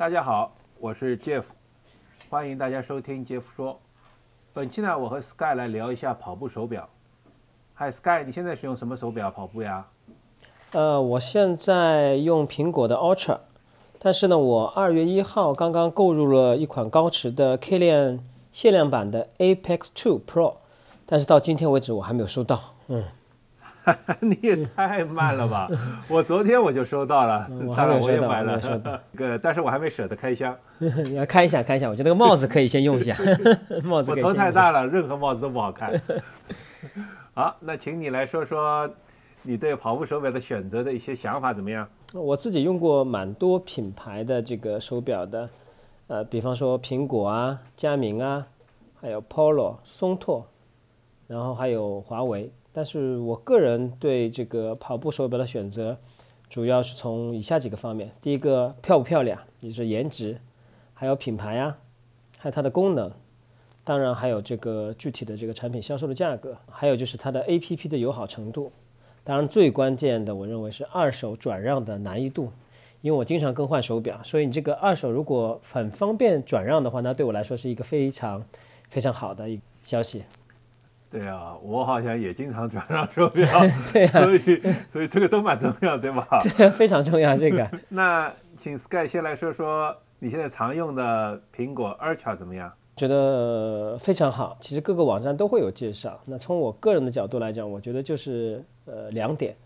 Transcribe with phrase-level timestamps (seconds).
[0.00, 1.44] 大家好，我是 Jeff，
[2.30, 3.78] 欢迎大家收听 Jeff 说。
[4.54, 6.88] 本期呢，我和 Sky 来聊一下跑步手表。
[7.74, 9.86] 嗨，Sky，你现在使用什么手表跑步呀？
[10.72, 13.40] 呃，我现在用苹果的 Ultra，
[13.98, 18.24] 但是呢，我二月一号刚刚购入了一款高驰的 K 链
[18.54, 20.54] 限量版的 Apex Two Pro，
[21.04, 22.72] 但是到今天为止我还没有收到。
[22.88, 23.04] 嗯，
[24.20, 25.68] 你也太慢了吧！
[26.10, 28.98] 我昨天我就收到了，我还没有我也，买了收到。
[29.16, 30.54] 个，但是我还没舍得开箱。
[30.78, 33.16] 你要开一下，开一下，我觉得那个帽子可以先用一下，
[33.84, 34.32] 帽子我头。
[34.32, 35.92] 太大了，任何帽子都不好看。
[37.32, 38.88] 好，那请你来说说
[39.42, 41.88] 你对跑步手表的选择的一些想法怎么样？
[42.12, 45.48] 我自己用过蛮多品牌的这个手表的，
[46.08, 48.46] 呃，比方说苹果啊、佳明啊，
[49.00, 50.44] 还有 Polo、松拓，
[51.26, 52.52] 然后还有华为。
[52.72, 55.96] 但是我个人对这个跑步手表的选择，
[56.48, 60.38] 主要是从以下几个方面：第一个漂不漂亮，也就是颜值，
[60.94, 61.78] 还有品牌啊，
[62.38, 63.10] 还有它的功能，
[63.82, 68.70] 当然还有这个具体的这个产品销售的价格，还有就是它的 APP 的友好程度。
[69.22, 72.50] 当然，最关键的，我认为是二手转让的难易度，
[73.02, 78.44] 因为我经常更换手表，所以你这个二手如果很方便转让的话，那对我来说是一个非常
[78.88, 80.22] 非常好的一消息。
[81.10, 83.46] 对啊，我好像也经常转让手表，
[83.92, 86.26] 对啊所以所以这个都蛮重要，对吧？
[86.56, 92.72] 对非常重要，这个 那请 Sky 先来说说你现在常用的苹果 Ultra 怎么样？
[92.96, 94.56] 觉得非常好。
[94.60, 96.20] 其实各个网站都会有介绍。
[96.26, 99.56] 那从我个人的角度来讲，我觉得就是呃两点，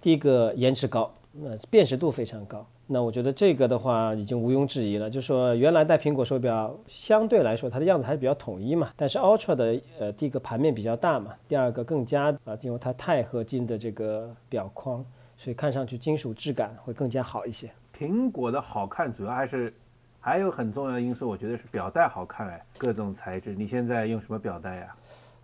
[0.00, 2.66] 第一个延迟高，那辨识度非常高。
[2.86, 15.04] 那我觉得这个的话已经毋庸置疑了，就是说原来戴苹果手表相对来说它的样子还是比较统一嘛，但是 Ultra 的呃第一个盘面比较大嘛，第二个更加啊、因为它钛合金的这个表框，
[15.36, 17.68] 所以看上去金属质感会更加好一些。
[17.98, 19.74] 苹果的好看主要还是
[20.20, 23.52] 还有很重要的因素，我觉得是表带好看哎，各种材质。
[23.54, 24.94] 你现在用什么表带呀？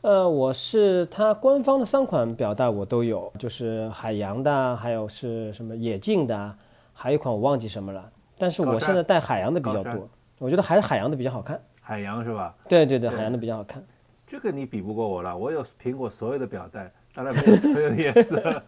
[0.03, 6.57] 呃，我是它官方的三款表带我都有，就是海洋的啊，还有是什么野径的啊，
[6.93, 8.11] 还有一款我忘记什么了。
[8.37, 10.09] 但是我现在戴海洋的比较多，
[10.41, 11.61] 我觉得还是海洋的比较好看。
[11.81, 12.53] 海洋是吧？
[12.69, 13.81] 对对对，海洋的比较好看。
[14.27, 18.63] 这个你比不过我了，我有苹果所有的表带，当然没有所有的颜色。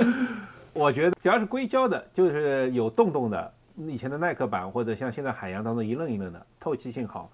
[0.72, 7.30] 我觉得只要是硅胶的，就是有洞洞的，以前的耐克版或者像现在海洋当中一愣一愣的，透气性好，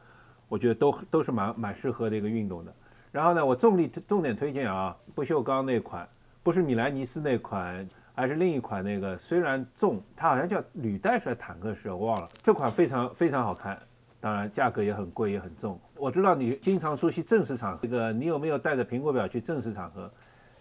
[0.49, 2.73] 我觉得都都是蛮蛮适合这个运动的。
[3.17, 6.07] 然后呢，我重力重点推荐啊，不锈钢那款，
[6.43, 13.79] 不是米兰尼斯那款，还是另一款那个，虽然重，它好像叫履带式坦克式，我忘了，这款非常非常好看。
[14.21, 15.81] 当然，价格也很贵，也很重。
[15.97, 20.11] 我知道你经常出席正式场合，这个你有没有带着苹果表去正式场合？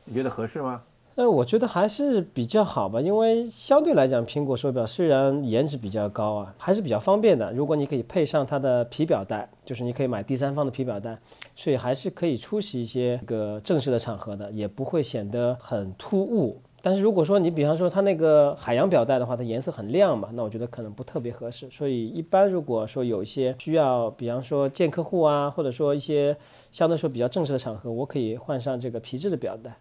[0.05, 0.81] 你觉得合适吗？
[1.15, 7.53] 呃，我觉得还是比较好吧，因为相对来讲，苹果手表虽然颜值比较高啊，还是比较方便的。
[7.53, 11.17] 如果你可以配上它的皮表带，就是你可以买第三方的皮表带，
[11.55, 16.61] 所以还是可以出席一些这个正式的场合的，也不会显得很突兀。
[16.81, 21.65] 但是如果说你比方说它那个海洋表带的话，它颜色很亮嘛，那我觉得可能不特别合适。
[21.71, 26.35] 所以一般如果说有一些需要，比方说见客户啊，或者说一些
[26.73, 29.77] 相对说比较正式的场合，我可以换上这个皮质的表带。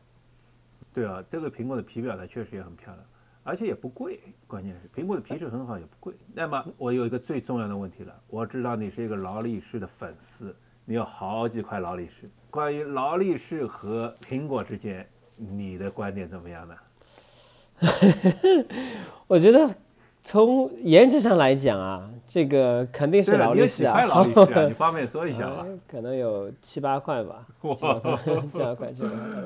[0.95, 3.05] 对啊，这个苹果的皮表呢确实也很漂亮，
[3.43, 4.21] 而且也不贵。
[4.47, 6.15] 关键是苹果的皮质很好，也不贵。
[6.33, 10.55] 那么我有一个最重要的问题了，我知道你是一个劳力士的粉丝，
[10.85, 12.31] 你有好几块劳力士。
[12.49, 15.05] 关于劳力士和苹果之间，
[15.37, 16.75] 你的观点怎么样呢？
[19.27, 19.69] 我觉得
[20.23, 24.67] 从颜值上来讲啊，这个肯定是劳力士啊，劳力士啊？
[24.69, 25.67] 你方便说一下吧？
[25.67, 29.43] 呃可能有七八块吧，哇，七八块，七八块。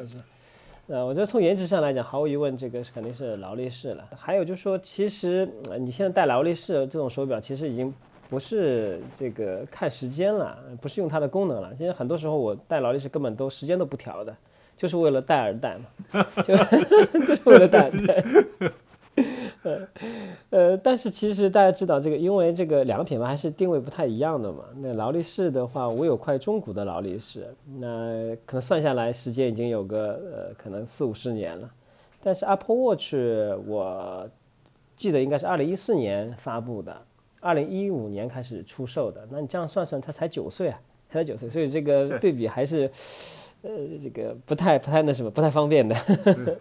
[0.90, 4.02] 呃，我觉得从颜值上来讲，毫无疑问，这个是肯定是劳力士了。
[4.16, 5.46] 还有就是说，其实
[5.78, 7.92] 你现在戴劳力士这种手表，其实已经
[8.26, 11.74] 不是这个看时间了，不是用它的功能了。
[11.76, 14.34] 现在很多时候我戴劳力士根本都时间都不调的，
[14.78, 16.56] 就是为了戴而戴嘛，就
[17.26, 18.24] 就是为了戴而戴。
[19.62, 19.88] 呃
[20.50, 24.64] 呃，但是其实大家知道这个，因为这个两个品牌还是定位不太一样的嘛。
[24.76, 27.46] 那劳力士的话，我有块中古的劳力士，
[27.78, 31.70] 那可能算下来时间已经有个呃可能四五十年了。
[32.22, 33.14] 但是 Apple Watch
[33.66, 34.28] 我
[34.96, 36.96] 记得应该是二零一四年发布的，
[37.40, 39.26] 二零一五年开始出售的。
[39.30, 40.80] 那你这样算算，它才九岁啊，
[41.10, 42.90] 才九岁，所以这个对对比还是
[43.62, 43.70] 呃
[44.02, 45.96] 这个不太不太那什么，不太方便的。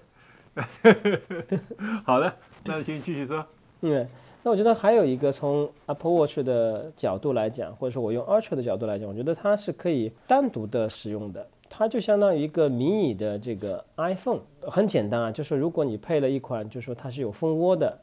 [2.04, 2.34] 好的，
[2.66, 3.46] 那请继续说。
[3.82, 4.08] 嗯，
[4.44, 11.48] 那我觉得还有一个从 Apple Watch 的角度来讲，或者说我用 Ultra 的角度来讲，我觉得它是可以单独的使用的。
[11.70, 18.00] 它就相当于一个迷你的这个 iPhone，很简单啊，就是如果你配了一款，就是说它是有蜂窝的，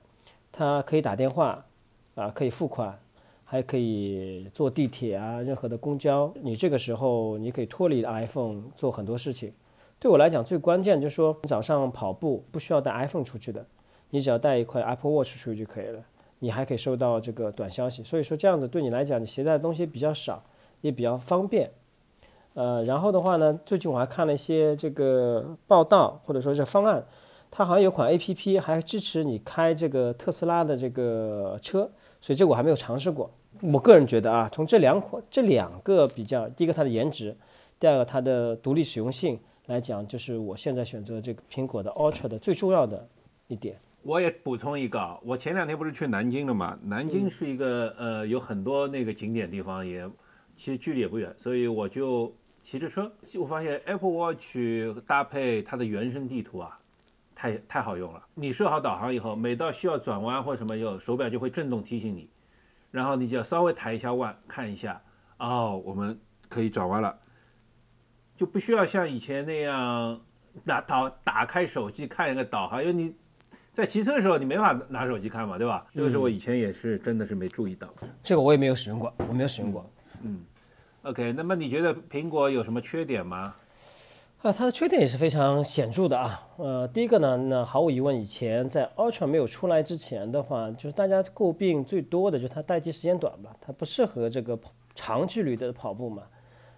[0.52, 1.64] 它可以打电话，
[2.14, 2.98] 啊，可以付款，
[3.44, 9.50] 还可以坐地铁啊，任何的公交，你这个时候你可以脱离 iPhone 做很多事情。
[9.98, 13.64] 对我来讲，最关键就是说，早上跑步不需要带 iPhone 出去的，
[14.14, 16.00] 你只要带一块 Apple Watch 出去就可以了。
[16.38, 20.40] 你还可以收到这个短消息，所以说这样子对你来讲，你携带的东西比较少，
[20.82, 21.68] 也比较方便。
[22.52, 27.04] 呃，然后的话呢，最近我还看了一些这个报道或者说是方案，
[27.50, 31.90] 它好像有款 APP 还支持你开这个特斯拉的这个车，
[32.20, 33.28] 所以这我还没有尝试过。
[33.60, 37.36] 我个人觉得啊，从这两款这两个比较，第一个它的颜值，
[37.80, 43.08] 第二个它的独立使用性来讲，就是我现在选择这个苹果的 Ultra 的最重要的
[43.48, 43.76] 一点。
[44.04, 46.78] 我也补充一个，我前两天不是去南京了嘛？
[46.84, 50.08] 南京是一个呃有很多那个景点地方，也
[50.54, 52.32] 其实距离也不远，所以我就。
[52.66, 54.56] 骑着车，我发现 Apple Watch
[55.06, 56.74] 搭配它的原生地图啊，
[57.34, 58.22] 太太好用了。
[58.34, 62.30] 你设好导航以后，每到需要转弯或什么，有手表就会震动提醒你，
[62.90, 64.98] 然后你就要稍微抬一下腕看一下，
[65.38, 66.18] 哦，我们
[66.48, 67.14] 可以转弯了，
[68.34, 70.18] 就不需要像以前那样
[70.64, 73.14] 拿导打开手机看一个导航，因为你
[73.74, 75.84] 在骑车的时候你没法拿手机看嘛，对吧？
[75.92, 77.88] 这个是我以前也是真的是没注意到，
[78.22, 79.84] 这个我也没有使用过，我没有使用过，
[80.22, 80.40] 嗯。
[81.02, 83.54] OK，那么你觉得苹果有什么缺点吗？
[84.42, 86.48] 啊，它的缺点也是非常显著的啊。
[86.56, 94.58] 呃，第一个呢，那毫无疑问，以前在 Ultra 没有出来之前的话，就是大家诟病最多的就是它待机时间短吧，它不适合这个
[94.94, 96.22] 长距离的跑步嘛。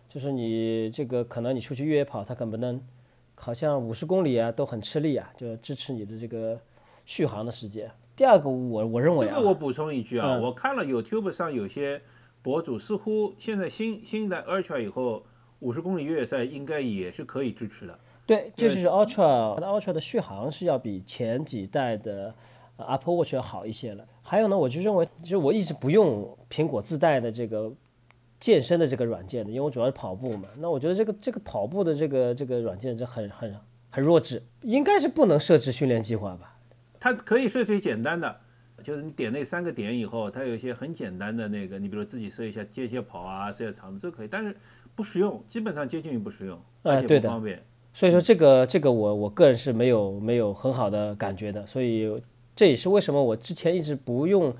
[0.08, 2.80] 就是你这个可能你出去越野跑，它可不能，
[3.34, 6.58] 好像五十公里啊都很吃力啊，就支持你的这个
[7.06, 7.90] 续航的时间。
[8.14, 12.02] 第二个，我我认为啊，这个我补充一句啊，我看了 YouTube 上有些。
[12.42, 15.24] 博主似乎现在新新的 Ultra 以后，
[15.58, 17.98] 五十公里越野赛应该也是可以支持的。
[18.24, 22.32] 对，就是 Ultra，它的 Ultra 的续航是要比前几代的
[22.76, 24.06] Apple Watch 要好一些了。
[24.22, 27.72] 还有呢，我就认为，就是我一直不用苹果自带的这个
[28.38, 30.48] 健身的这个软件的，因为我主要是跑步嘛。
[30.58, 33.52] 那我觉得这个这个跑步的这个这个软件这很很
[33.90, 36.55] 很弱智，应该是不能设置训练计划吧？
[37.06, 38.36] 它可以设置简单的。
[38.82, 44.54] 就是你点那三个点以后，它有一些很简单的那个，你比如自己设一下间歇跑啊，设一下长度，这可以，但是
[44.96, 47.62] 不实用，基本上接近于不实用，而且不方便。
[47.94, 52.20] 所以说这个这个我我个人是没有没有很好的感觉的，所以
[52.56, 54.52] 这也是为什么我之前一直不用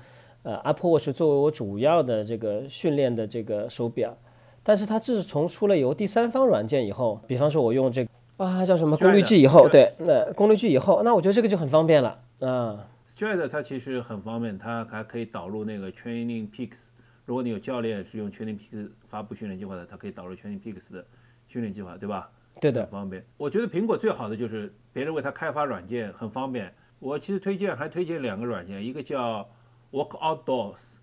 [0.43, 4.17] 呃 Apple Watch 作为我主要的这个训练的这个手表。
[4.63, 12.87] 但是它自从出了有第三方软件以后，比方说我用这个啊叫什么功率计以后，对，那功率计以后，那我觉得这个就很方便了啊。
[13.07, 16.89] Stride 它其实很方便，它还可以导入那个 Training Peaks。
[17.25, 21.03] 如果你有教练是用 Training Peaks 发布训练计划的，它可以导入 Training Peaks 的
[21.47, 22.29] 训练计划，对吧？
[22.61, 23.25] 对的，很方便。
[23.37, 26.71] 我觉得苹果最好的就是别人为它开发软件很方便。
[26.99, 29.49] 我其实推荐还推荐两个软件，一个叫
[29.91, 30.95] Walk Outdoors，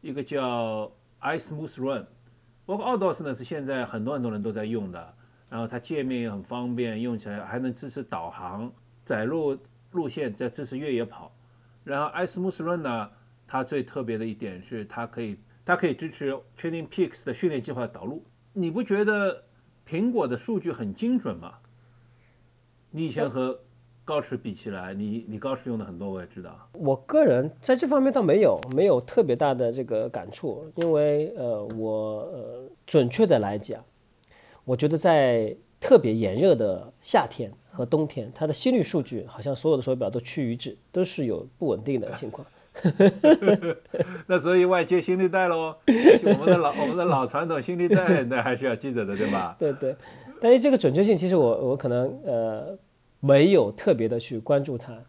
[0.00, 0.90] 一个叫
[1.20, 2.06] iSmooth Run。
[2.66, 5.14] Walk Outdoors 呢是现在很多很多人都在用的，
[5.50, 8.72] 然后它界面也很方便，用起来还能支持导航、
[9.04, 9.58] 载入
[9.92, 11.32] 路线，在支持越野跑。
[11.84, 13.10] 然后，iSmooth Run 呢，
[13.46, 18.22] 它最特别的一点是，它可以，它可以支持 Training Peaks 的训练计划导入。
[18.52, 19.44] 你不觉得
[19.88, 21.54] 苹果的数据很精准吗？
[22.90, 23.58] 你以前和
[24.04, 26.68] 高驰比起来，你你高驰用的很多，我也知道。
[26.72, 33.84] 我个人在这方面倒没有没有特别大的这个感触，因为呃，我呃，准确的来讲，
[34.64, 37.50] 我觉得在特别炎热的夏天。
[37.70, 42.44] 和冬天，它的心率数据好像所有的手表都趋于一致，都是有不稳定的情况。
[44.26, 49.54] 那所以外接心率带喽，我们的老 我们的老传统心率带那还是要记着的，对吧？
[49.60, 49.94] 对对。
[50.40, 52.76] 但是这个准确性，其实我我可能呃
[53.20, 55.00] 没有特别的去关注它，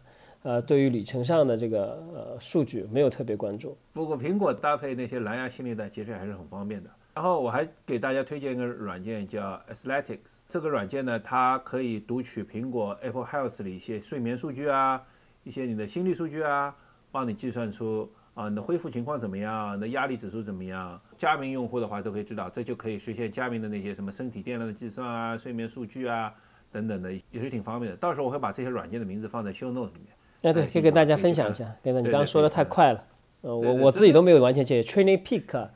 [0.44, 3.76] 呃，对于里程上的这个呃数据没有特别关注。
[3.92, 6.90] 不过苹果搭配那些蓝牙心率带，其实还是很方便的。
[7.20, 15.02] 然后我还给大家推荐一个软件叫 Athletics，这个软件呢，它可以读取苹果 Apple Health 里一些睡眠数据啊，
[15.44, 16.74] 一些你的心率数据啊，
[17.12, 20.98] 帮你计算出啊你的恢复情况怎么样，你的压力指数怎么样。
[21.18, 26.32] 佳明用户的话都可以知道，这就可以实现佳明的那些什么身体电量的计算啊、睡眠数据啊
[26.72, 27.98] 等等的，也是挺方便的。
[27.98, 30.14] 到时候我会把这些软件的名字放在 Show Note 里面。
[30.40, 31.70] 哎，对，可以跟大家分享一下。
[31.82, 33.04] 对的，你刚刚说的太快了，
[33.42, 35.68] 呃，我我自己都没有完全记 Training Peak。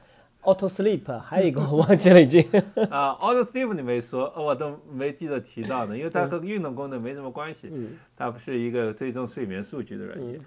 [0.45, 2.43] Auto Sleep 还有一个 我忘记了已经
[2.91, 7.73] 啊，Auto Sleep 你没说，我都没记得提到呢，因为它和运动功能没什么关系，
[8.17, 10.41] 它不是一个追踪睡眠数据的软件。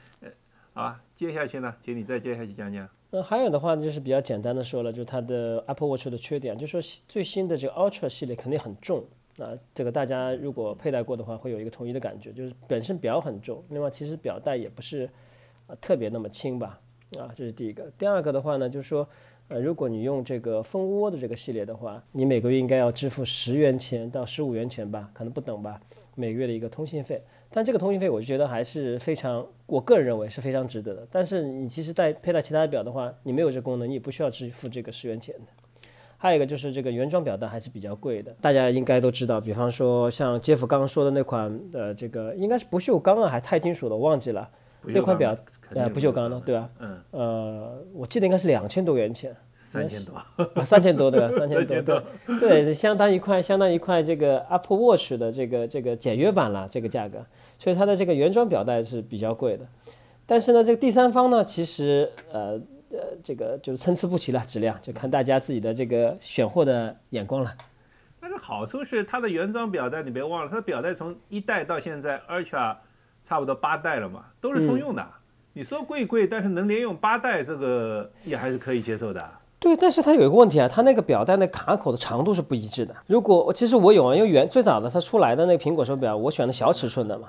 [0.74, 2.88] 好吧，接下去呢，请你再接下去讲讲。
[3.10, 9.04] 那还有的话就是比较简单的说了，就是它的 Apple Watch 的缺点，就说最新的这个 Ultra 系列肯定很重
[9.40, 15.10] 啊，这个大家如果佩戴过的话，会有一个统一的感觉，就是本身表很重，另外其实表带也不是
[15.68, 16.80] 啊特别那么轻吧。
[17.18, 17.90] 啊，这是第一个。
[17.98, 19.08] 第二个的话呢，就是说，
[19.50, 25.80] 呃，如果你用这个蜂窝的这个系列的话，你每个月应该要支付十元钱到十五元钱吧，可能不等吧，
[26.16, 27.24] 每个月的一个通信费。
[27.50, 31.08] 但这个通信费，我就觉得还是非常，我个人认为是非常值得的。
[31.10, 35.52] 但是你其实带佩戴其他的表的话，你没有这功能，你也不需要支付这个十元钱的。
[36.18, 39.40] 还有一个就是这个原装表带还是比较贵的，大家应该都知道。
[39.40, 44.50] 比方说像杰夫刚刚说的那款，呃，这个应该是不锈钢啊，还钛金属的，忘记了。
[44.94, 45.38] 那款表，
[45.74, 46.70] 呃，不锈钢的，对吧？
[46.80, 47.02] 嗯。
[47.12, 49.36] 呃，我记得应该是两千多元钱。
[49.56, 50.16] 三千多。
[50.54, 51.30] 啊，三千多对吧？
[51.32, 52.02] 三千多，
[52.40, 57.26] 对对，相当于一块，相当于一块这个 Apple Watch 的这个这个简约版了，这个价格。
[57.60, 59.66] 所以它的这个原装表带是比较贵的。
[60.26, 62.60] 但是呢，这个第三方呢，其实呃。
[62.90, 67.54] 呃，这个就是参差不齐了，质量就看大家自己的这个选货的眼光了。
[68.22, 72.78] 但是好处是它的原装表带，你别忘了，它的表带从一代到现在，Ultra
[73.28, 75.06] 差不多八代了嘛，都是通用的。
[75.52, 79.22] 你说贵贵，但是能连用八代，这个也还是可以接受的。
[79.60, 82.96] 对，但是它有一个问题啊，它那个表带那卡口的长度是不一致的。
[83.08, 87.28] 如果其实我有啊，因为原最早的它出来的那个苹果手表，我选的小尺寸的嘛，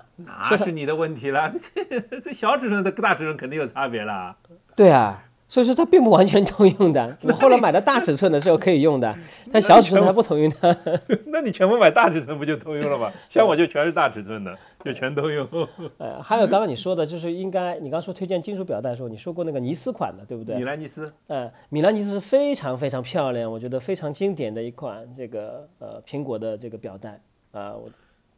[0.48, 1.52] 那是你的问题了。
[1.74, 4.36] 这 这小尺寸的大尺寸肯定有差别啦。
[4.76, 5.24] 对啊。
[5.50, 7.16] 所以说它并不完全通用的。
[7.24, 9.16] 我后来买的大尺寸的时候可以用的，
[9.50, 11.00] 但小尺寸它不通用的。
[11.28, 13.10] 那你全部买大尺寸不就通用了吗？
[13.30, 15.48] 像我就全是大尺寸的，就全都用。
[15.98, 20.56] 呃，还有刚刚你说的，就是应该你刚说推荐金属表带的时候，你说过那个尼斯款的，对不对？
[20.56, 21.12] 米兰尼斯。
[21.26, 27.20] 嗯，米兰尼斯是非常非常漂亮，我觉得非常经典的一款这个呃苹果的这个表带
[27.52, 27.74] 啊，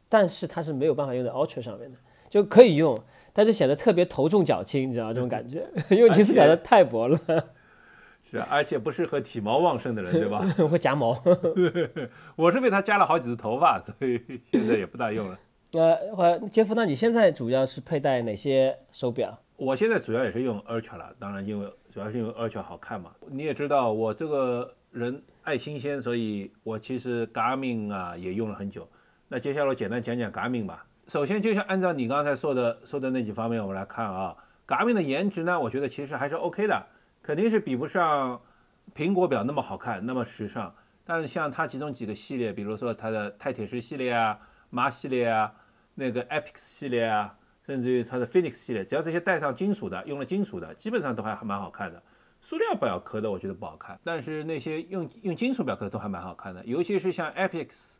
[0.09, 3.00] 但是它是没有办法用在 Ultra 上面的，就可以用。
[3.32, 7.18] 但是显得特别头重脚轻，你知道这种感觉， 因为尼斯表带太薄了。
[8.28, 10.40] 是，而且不适合体毛旺盛的人，对吧？
[10.68, 11.16] 会夹毛。
[12.35, 14.20] 我是被他夹了好几次头发，所以
[14.52, 15.38] 现在也不大用了。
[15.72, 19.38] 呃，杰夫，那你现在主要是佩戴哪些手表？
[19.56, 23.12] 我现在主要也是用 Ultra 了，当然因为主要是因为 Ultra 好看嘛。
[23.28, 28.88] 你也知道我这个人爱新鲜，所以我其实 Garmin 啊也用了很久。
[29.28, 30.84] 那接下来我简单讲讲 Garmin 吧。
[31.06, 34.36] 首先，就像按照你刚才说的说的那几方面，我们来看啊
[34.66, 36.86] ，Garmin 的颜值呢，我觉得其实还是 OK 的，
[37.22, 38.40] 肯定是比不上
[38.92, 40.74] 苹果表那么好看，那么时尚。
[41.04, 44.38] 但是像它其中几个系列，比如说它的钛铁石系列啊、
[44.70, 45.52] 马系列啊、
[46.00, 52.02] 那个 Epix 系列啊，甚至于它的 Phoenix 系列，只要这些带上金属的，用了金属的，基本上都还还蛮好看的。
[52.40, 57.99] 塑料表壳的我觉得不好看，但是那些用用金属表壳的都还蛮好看的，尤其是像 Epix。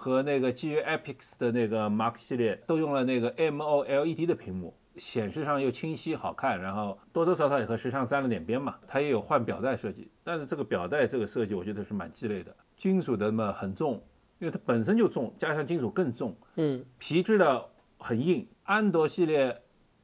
[0.00, 8.76] 和那个基于 Epix 的那个 Mark 系列都用了那个 MOLED 的屏幕，显示上又清晰好看，然后多多少少也和时尚沾了点边嘛。
[8.86, 12.54] 它也有换表带设计，但是这个表带这个设计我觉得是蛮鸡肋的。
[12.76, 14.00] 金属的嘛很重，
[14.38, 16.36] 因为它本身就重，加上金属更重。
[16.56, 17.64] 嗯，皮质的
[17.98, 18.46] 很硬。
[18.64, 19.60] 安卓系列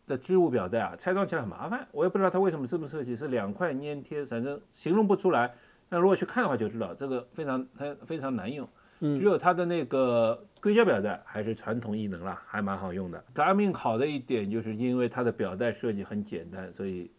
[0.06, 5.54] 的织物表带啊，拆装起来很麻烦，我也不知道它为什么这么设计，是两块粘贴，反正形容不出来。
[5.88, 8.68] 那如果去看的话就知道，这个非常它非常难用。
[9.00, 13.22] 只有它的那个硅胶表带还是传统异能了，还蛮好用的。
[13.34, 17.10] Garmin 好的一点就是因为它的表带设计很简单，所以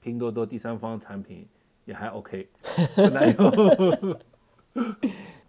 [0.00, 1.44] 拼多多第三方产品
[1.86, 2.48] 也还 OK，
[2.94, 4.20] 不难用。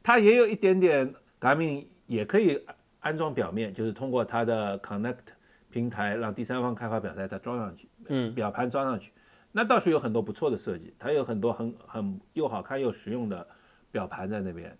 [0.10, 2.60] 它也有一点点，Garmin 也可以
[3.00, 5.18] 安装表面，就是通过它的 Connect
[5.70, 9.12] 平台让第三方开发表带再装上去，嗯，表盘装上去，
[9.52, 13.48] 那倒是有很多不错的设计，它有很多很很又好看又实用的
[13.92, 14.76] 表盘在那边。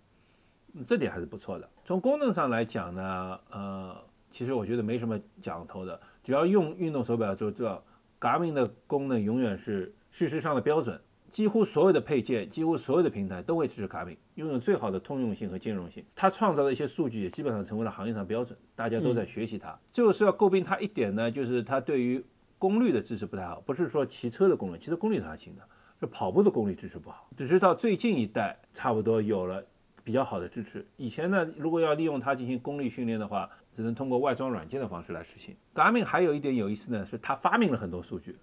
[0.84, 1.70] 这点还是不错的。
[1.84, 3.96] 从功能上来讲呢，呃，
[4.32, 6.00] 其实我觉得没什么讲头的。
[6.24, 7.80] 只要用运动手表就知道
[8.18, 11.00] ，Garmin 的功能永远是事实上的标准。
[11.30, 16.04] 几乎所有的配件，几乎所有的平台都会支持 Garmin，拥有最好的通用性和兼容性。
[16.14, 19.78] 它创造的一些数据也基本上成为了行业上标准，大家都在学习它。
[19.92, 22.22] 最后是要诟病它一点呢，就是它对于
[22.58, 23.60] 功率的支持不太好。
[23.60, 25.62] 不是说骑车的功率，骑车功率它行的，
[26.00, 27.28] 是跑步的功率支持不好。
[27.36, 29.64] 只是到最近一代，差不多有了。
[30.02, 30.84] 比较好的支持。
[30.96, 35.54] 以前呢，如果要利用它进行功率训练的话，只能通过外装软件的方式来实现。
[35.74, 38.34] Garmin 还有一点有意思呢，是它发明了很多数据。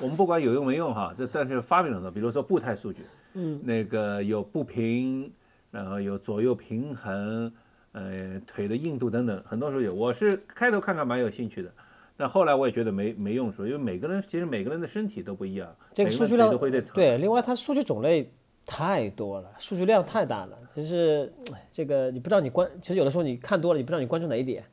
[0.00, 3.02] 我们不管有用没用哈，这但是发明了很多，比如说步态数据，
[3.34, 5.32] 嗯，那个有步频，
[5.70, 7.52] 然后有左右平衡，
[7.92, 9.88] 呃，腿的硬度等等，很多数据。
[9.88, 11.72] 我是开头看看蛮有兴趣的，
[12.16, 18.30] 但后来我也觉得没没用处，因为每个人其实每个人的身体都不一样，这个数据量都会在对，另外它数据种类。
[18.64, 20.56] 太多了，数据量太大了。
[20.72, 21.30] 其实，
[21.72, 24.64] 这个你不知道你关，其实有的时候你看多了，你不知道你关注哪一点。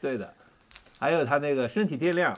[0.00, 0.32] 对的，
[1.00, 2.32] 还有它那个身体电量，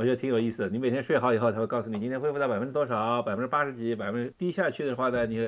[0.00, 0.68] 我觉得挺有意思的。
[0.70, 5.46] 你每天睡好以后，他会告诉你今天恢复到百分之多少，百分之八十几，百分之低下去的话呢，你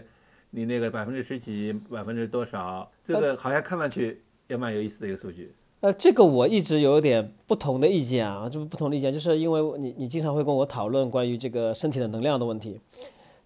[0.50, 5.48] 你那个百分之十几，百分之多少，这个好像看上去也蛮有意思的一个数据。
[5.80, 12.78] 呃，这个我一直有点不同的意见啊，就是不同的意见，就是因为你你经常会跟我讨论关于这个身体的能量的问题，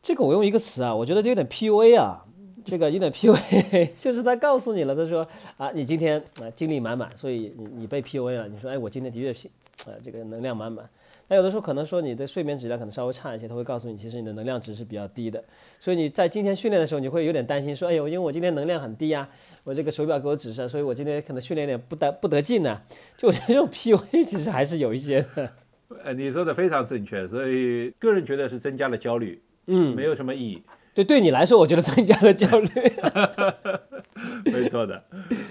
[0.02, 2.24] 这个我用一个词啊，我觉得有点 PUA 啊，
[2.64, 5.24] 这个有点 PUA， 就是他告诉你了，他说
[5.56, 9.48] 啊，你今天啊精力满满，所以你你被 PUA 了，你说哎，我今天的确是
[9.86, 10.88] 呃这个能量满满。
[11.28, 15.42] 那有的时候可能说你的睡眠质量可能稍微差一些，他会告诉你，其实你的能量值是比较低的，
[15.80, 19.28] 所以你在今天训练的时候，你会有点担心，说，哎呦，因为我今天能量很低呀，
[19.64, 22.80] 我这个手表给我指示，所以我今天可能训练点不得不得劲呢。
[23.16, 25.50] 就我觉得这种 PUA 其实还是有一些的。
[26.04, 30.62] 呃，你说的非常正确，所以个人觉得是增加了焦虑，嗯，没有什么意义。
[30.96, 32.68] 对，对你来说，我觉得增加了焦虑。
[34.50, 35.02] 没错的，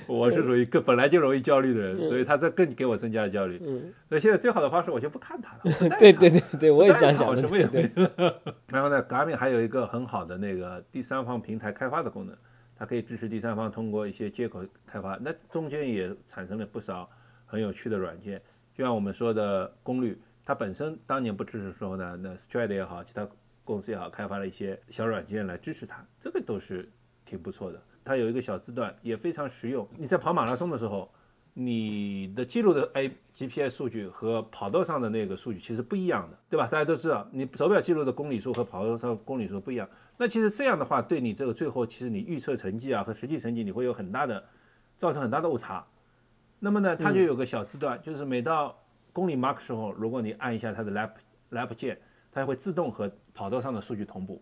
[0.07, 3.61] 我是属于更本来就容易焦虑的人，所以他这更给我增加了焦虑。
[3.63, 5.61] 嗯，所以现在最好的方式，我就不看他了。
[5.99, 7.87] 对对对对，我也想想什么也没
[8.69, 12.35] 然后呢，Garmin 还有一个很好的那个第三方平台开发的功能，
[12.75, 15.15] 它可以支持第三方通过一些接口开发。
[15.21, 17.07] 那中间也产生了不少
[17.45, 18.41] 很有趣的软件，
[18.75, 23.27] 就像我们说的功率，它本身当年不支持的时候呢，那 Stride 也好，其他。
[23.65, 26.87] 公司也好，开发了一些小软件来支持它，这个都是
[27.25, 27.81] 挺不错的。
[28.03, 29.85] 它有一个小字段，也非常实用。
[29.97, 31.11] 你在跑马拉松的时候，
[31.55, 36.67] 你的记录的 A GPS 数据和跑道上的那个数据其实不一样的，对吧？
[36.67, 39.89] 大家都知道，你手表记录的公里数和跑道上公里数不一样。
[40.17, 44.43] 那其实这样的话，对你这个最后其实你预测成绩啊和实际成绩，你会有很大的
[44.97, 45.83] 造成很大的误差。
[46.59, 48.77] 那么呢，它就有个小字段，就是每到
[49.11, 51.09] 公里 mark 时候，如果你按一下它的 lap
[51.49, 51.97] lap 键。
[52.35, 54.41] 它会自动和跑道上的数据同步，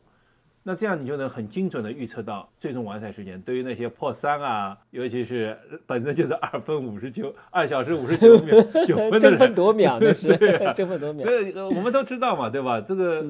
[0.64, 3.40] 那这样你就能很精准的预测到最终完赛时间。
[3.42, 10.36] 对于那些破三啊，尤其是本身就是二分五十九、二小时五十九秒九分的 争分夺秒的是，
[10.74, 11.28] 争分夺秒。
[11.28, 12.82] 呃，我们都知道嘛，对吧？
[12.82, 13.24] 这个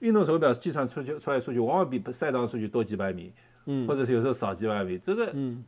[0.00, 3.32] 运动手表计算出去出来数据，往往比赛道数据多几百米，
[3.66, 5.64] 嗯，或者是有时候少几百米，这个嗯。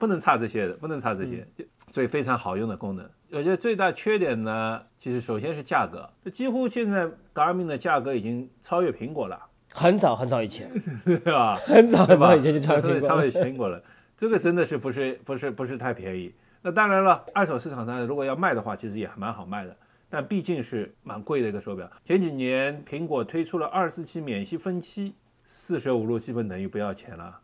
[0.00, 1.46] 不能差这些的，不能差这些，
[1.86, 3.08] 所以非常好用的功能。
[3.30, 9.40] 我觉得最大缺点呢，其实首先是价格，这几乎现在 Garmin 的价格已经超越苹果了。
[9.72, 10.70] 很早很早以前，
[11.04, 11.56] 对吧？
[11.56, 13.82] 很早很早以前就超越苹果，超越苹果了。
[14.16, 16.32] 这个真的是不是不是不是太便宜。
[16.62, 19.76] 那当然了，二手市场上如果要卖的话，其实也蛮好卖的，
[20.08, 21.90] 但毕竟是蛮贵的一个手表。
[22.04, 27.40] 前几年苹果推出了二十四期免息分期，四舍五入基本等于不要钱了。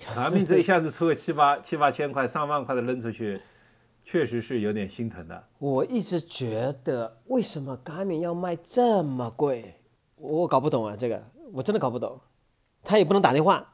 [0.00, 3.40] 卡米这一下子出个七八七八千块、上万块的扔出去，
[4.12, 5.42] 确实是有点心疼的。
[5.58, 9.74] 我一直觉得，为什么卡米要卖这么贵？
[10.18, 12.20] 我搞不懂啊，这个我真的搞不懂。
[12.84, 13.66] 他也不能打电话，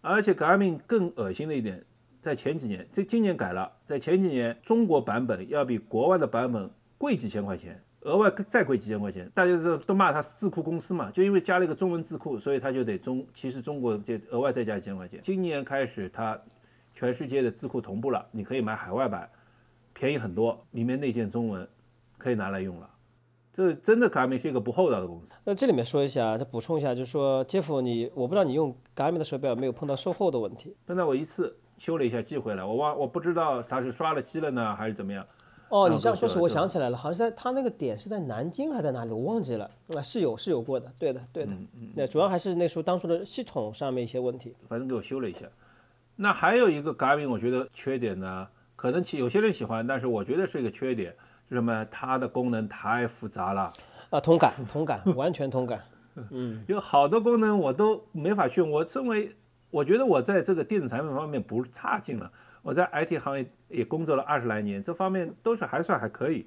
[0.00, 1.84] 而且卡米更恶心的一点，
[2.22, 7.78] 在前几年，这今年改了，在前几年中国版本要比国外的版本贵几千块钱。
[8.00, 15.20] 额外再贵几千块钱，大家都都骂他是字库公司嘛，就因为加了一个中文字库，所以他就得中，其实中国就额外再加几千块钱。
[15.22, 16.38] 今年开始，它
[16.94, 19.28] 全世界的字库同步了，你可以买海外版，
[19.94, 21.66] 便宜很多，里面内建中文，
[22.18, 22.90] 可以拿来用了。
[23.54, 25.32] 这真的，Garmin 是一个不厚道的公司。
[25.44, 30.76] 那这里面说一下，再补充一下，就是说，杰夫，你我不知道你用 Garmin 的手表没有碰到售后的问题？
[30.86, 35.24] 碰到我一次，修了一下寄回来，我忘，我不知道他是刷了机了呢，还是怎么样。
[35.68, 39.70] 哦，你这样说起，我想起来了，好像在他那个点是在南京还是在哪里，我忘记了。
[39.96, 41.54] 啊，是有是有过的，对的对的。
[41.54, 41.88] 嗯嗯。
[41.94, 44.52] 那主要还是那时候当初的系统上面一些问题。
[44.68, 45.46] 反正给我修了一下。
[46.16, 48.46] 那还有一个 Garmin，我觉得缺点呢，
[48.84, 51.10] 可能其有些人喜欢，但是我觉得是一个缺点，
[51.48, 51.86] 是什么？
[51.90, 53.72] 它的功能太复杂了。
[54.10, 55.80] 啊，同感同感，完全同感。
[56.30, 56.62] 嗯。
[56.68, 58.60] 有好多功能我都没法去。
[58.60, 59.34] 我认为，
[59.70, 62.30] 我觉得我在这个电子产品方面不差劲了。
[62.60, 66.46] 我在 IT 行业也工作了二十来年，这方面都是还算还可以，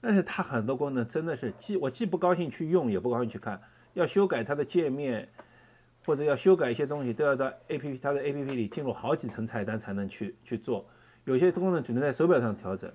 [0.00, 3.60] 但是它很多功能真的是既我既不高兴去用，也不高兴去看，
[3.92, 5.28] 要修改它的界面，
[6.06, 10.86] 或者要修改一些东西，都要到 APP 它的 APP 里进入好几层菜单才能去去做，
[11.24, 12.90] 有些功能只能在手表上调整。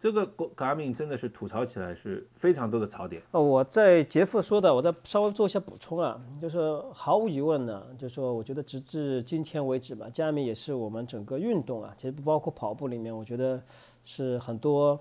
[0.00, 0.24] 这个
[0.56, 3.20] Garmin 真的是吐槽起来是非常多的槽点。
[3.32, 13.60] 哦，我在杰夫说的，我再稍微做一下补充啊，就是毫无疑问呢，就是说我觉得直至今天为止吧佳明也是我们整个运动啊，其实不包括跑步里面，我觉得
[14.04, 14.96] 是很多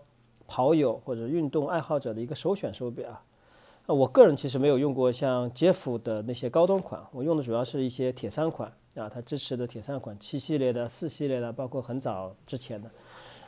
[0.47, 3.21] 跑友或者运动爱好者的一个首选手表。
[3.93, 12.91] 我个人其实没有用过像杰夫的那些高端款，我用的主要是一些铁三款啊，它支持的铁三款七系列的、四系列的，包括很早之前的。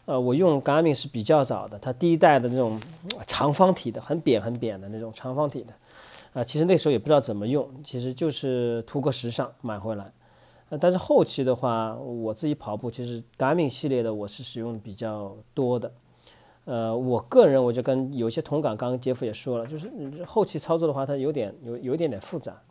[0.06, 2.80] 呃，我用 Garmin 是比较早的，它第一代的那种
[3.28, 5.74] 长方体的，很扁很扁的那种长方体的，
[6.34, 10.12] 啊，其实那时候也不知道怎么用，其实就是图个时尚买回来。
[10.70, 15.92] 呃，但是后期的话，我自己跑步其实 Garmin 系列的我是使用比较多的。
[16.70, 19.92] 呃，我个人我就跟有些同感，刚刚杰夫也说了，就是
[20.24, 22.62] 后期操作的话，它有点有有一点点复杂，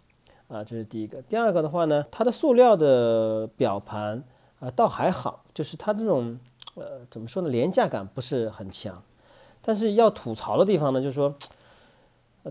[0.47, 1.21] 啊，这是第一个。
[1.23, 4.23] 第二个的话呢，它的塑料的表盘
[4.61, 6.39] 啊倒还好，就是它这种。
[6.75, 9.03] 呃，怎么说呢，廉价感不是很强。
[9.63, 11.35] 但是要吐槽的地方呢，就是说，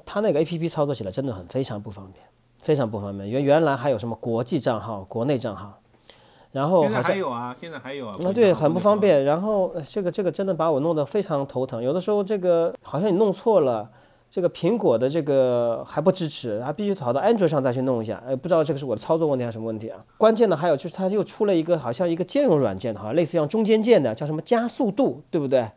[0.05, 2.25] 它那个 A P P 操作起来真的很非常不方便，
[2.57, 3.29] 非常不方便。
[3.29, 5.79] 原原来还有什么国际账号、国内账号，
[6.57, 8.17] 然后现在好像还有啊，现在还有啊。
[8.25, 8.99] 啊，对，很不方。
[8.99, 9.23] 便。
[9.23, 11.83] 然后呃这个这个真的把我弄得非常头疼。
[11.83, 13.87] 有的时候这个好像你弄错了，
[14.31, 18.21] 这个苹果的这个还不支持，还必须跑到安卓上再去弄一下。
[18.27, 19.99] 哎，不知道这个是我的操作问题还是什么问题啊？
[20.17, 25.69] 关键的还有就是它又出了一个好像一个兼容软件，好像类似像中间件的，叫什么加速度，对不对？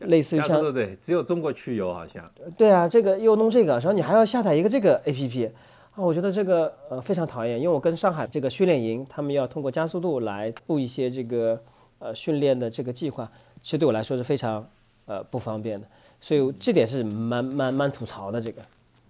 [0.00, 2.24] 类似于像加速度对，只有中国区有好像。
[2.56, 5.50] 对啊，这个又弄这个，然后你还要下载一个这个 A P P
[5.96, 11.58] 啊，我觉得这个呃非常讨厌，因为我跟上海这个训练营，他们要通过加速度来布一些这个
[11.98, 13.26] 呃训练的这个计划，
[13.62, 14.68] 其实对我来说是非常
[15.06, 15.86] 呃不方便的，
[16.20, 18.60] 所以这点是蛮蛮蛮吐槽的这个。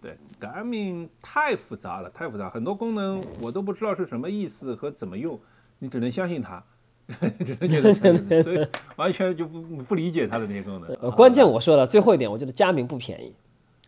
[0.01, 5.37] 对，Garmin 太复杂了，太复杂，很多功能我都不知道是什么意思和怎么用，
[5.81, 6.63] 你只能相信它，
[7.45, 10.95] 只能觉得承认所以完全就不不理解它的那些功能。
[11.03, 13.35] 呃，关键我说了最后一点，我觉得佳明不便宜，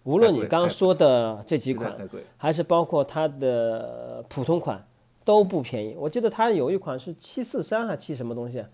[0.09, 1.92] 无论你刚刚说的这几款。
[2.38, 4.83] 还是包括它的普通款
[5.25, 5.94] 都不便宜。
[5.99, 8.68] 我记得它有一款是七四三还七什么东西啊？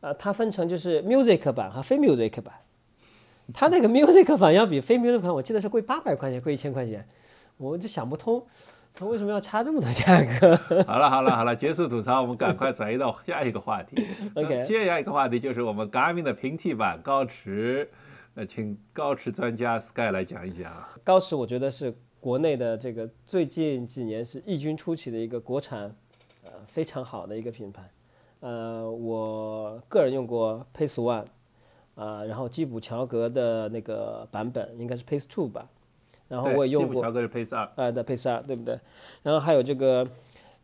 [0.00, 2.52] 呃，它分成就是 music 版和非 music 版。
[3.54, 7.06] 它那个 music 版要比非 music 版，我记得是贵八百块钱，贵一千块钱，
[7.56, 8.42] 我就想不通，
[8.94, 10.54] 它为什么要差这么多价格？
[10.86, 14.06] 好了好了好了，结束吐槽，我们赶快转移到下一个话题。
[14.36, 17.88] OK 接下一个话题就是我们 Garmin 的平替版高驰，
[18.40, 20.96] 那请高驰专家 Sky 来讲一讲啊。
[21.02, 25.92] 高驰我觉得是国内的这个最近几年是异军突起的一个国产，
[26.44, 27.90] 呃非常好的一个品牌。
[28.38, 31.24] 呃，我个人用过 Pace One，
[31.96, 35.68] 啊、然后基普乔格的那个版本应该是 Pace Two 吧，
[36.28, 38.78] 然后我也用过乔格是 Pace 二，呃的 Pace 二，对不对？
[39.24, 40.06] 然后还有这个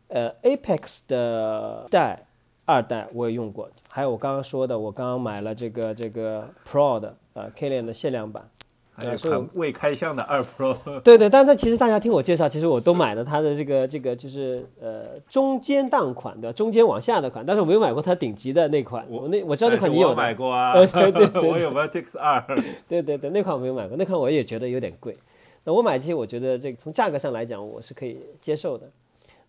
[0.07, 2.25] 呃 Apex 的代
[2.63, 8.49] 二代我也用过，还有我刚刚说的，我刚刚买了这个这个 Pro 的呃 K 链的限量版。
[8.97, 10.73] 还有未开箱的二 Pro。
[11.03, 19.05] 对对，但是其实大家听我介绍，其实我都买了它的这个这个就是呃中间档款的，中间往下的款，但是我没有买过它顶级的那款。
[19.09, 22.41] 我那我知道那款你有我买，过啊， 呃对对对 我有 Vertex 二。
[22.87, 25.17] 对对对，那款我没有买过，那款我也觉得有点贵。
[25.65, 28.89] 那我买其实我觉得这个从价格上来讲我是可以接受的。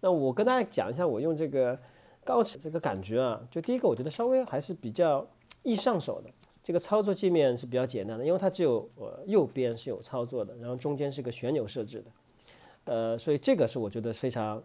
[0.01, 1.79] 那我跟大家讲一下我用这个
[2.25, 5.25] 高驰这个感觉啊，就第一个我觉得稍微还是比较
[5.63, 6.31] 易上手的。
[6.67, 14.61] 这个操作界面是比较简单的，因为它只有呃右边是有操作的，然后中间是个旋钮设置的，呃，所以这个是我觉得非常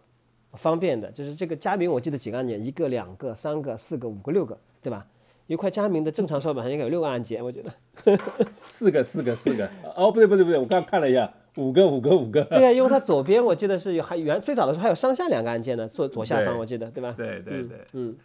[0.54, 1.08] 方便的。
[1.12, 5.06] 就是这个佳明，我记得几个按键，一个、两个、三个、四个、五个、六个，对吧？
[5.46, 7.72] 一块佳明的正常手表上应该有六个按键，我觉得。
[8.66, 12.42] 四个四个四个，哦不对不对不对，我刚看了一下，五个五个五个。
[12.46, 17.14] 对啊，因为它左边我记得是有还原最早的时候还有上下两个按键呢，左左下方我记得，对吧？
[17.16, 18.16] 对对对，嗯，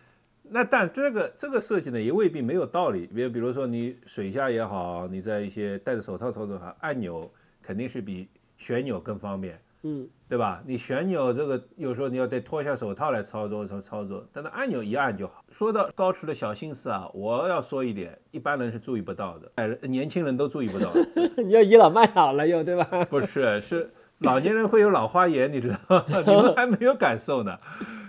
[0.49, 3.07] 那但这个这个设计呢，也未必没有道理。
[3.07, 7.29] 比如比如说你水下也好，你在一些戴着手套操作哈，按钮
[7.61, 10.61] 肯定是比旋钮更方便，嗯，对吧？
[10.65, 15.43] 你旋钮这个有时候你要得脱下手套来操作操操作，但是按钮一按就好。
[15.51, 20.91] 说到高驰的小心思啊，我要说一点，一般人是注意不到的，哎，年轻人都注意不到。
[21.43, 22.85] 你要倚老卖老了又，对吧？
[23.09, 26.05] 不是，是老年人会有老花眼，你知道吗？
[26.25, 27.57] 你们还没有感受呢。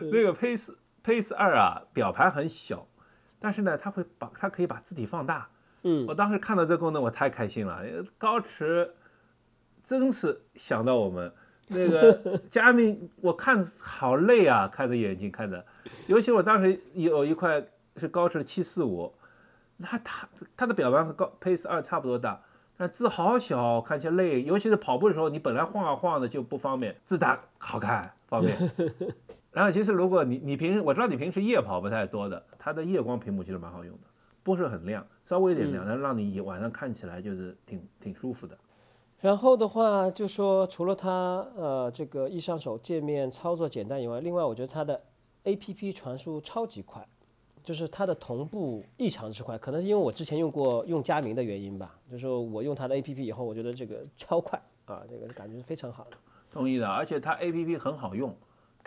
[0.00, 0.72] 那个 Pace
[1.08, 2.86] Pace 二啊，表盘很小，
[3.40, 5.48] 但是呢，它会把它可以把字体放大。
[5.82, 7.76] 嗯我当时看到这个功能，我太开心了。
[7.76, 8.92] 呃高驰
[9.82, 11.32] 真是想到我们
[11.68, 15.64] 那个 佳明，我看好累啊，看着眼睛看着，
[16.08, 17.64] 尤其我当时有一块
[17.96, 19.10] 是高驰七四五，
[19.78, 22.38] 那它它的表盘和高 Pace 二差不多大，
[22.76, 24.42] 但字好小，看起来累。
[24.42, 28.54] 尤其是跑步的时候，你本来晃啊晃的就不方便，字大好看方便。
[29.52, 34.02] 然后其实如果你你平时我知道你平时夜跑不太多的，它的夜光屏幕其实蛮好用的，
[34.42, 38.56] 不是很亮，稍微有点亮，但让你晚上看起来就是挺挺舒服的。
[39.20, 45.02] 然后的话，就说除了它呃这个易上手界面操作简单以外，另外我觉得它的
[45.42, 47.04] A P P 传输超级快，
[47.64, 56.10] 就是它的同步异常之快，可能是因为我之前用过用佳明的原因吧，就是说我用它的 A P P 以后，我觉得这个超快啊，这个感觉是非常好的。
[56.52, 58.32] 同意的，而且它 A P P 很好用，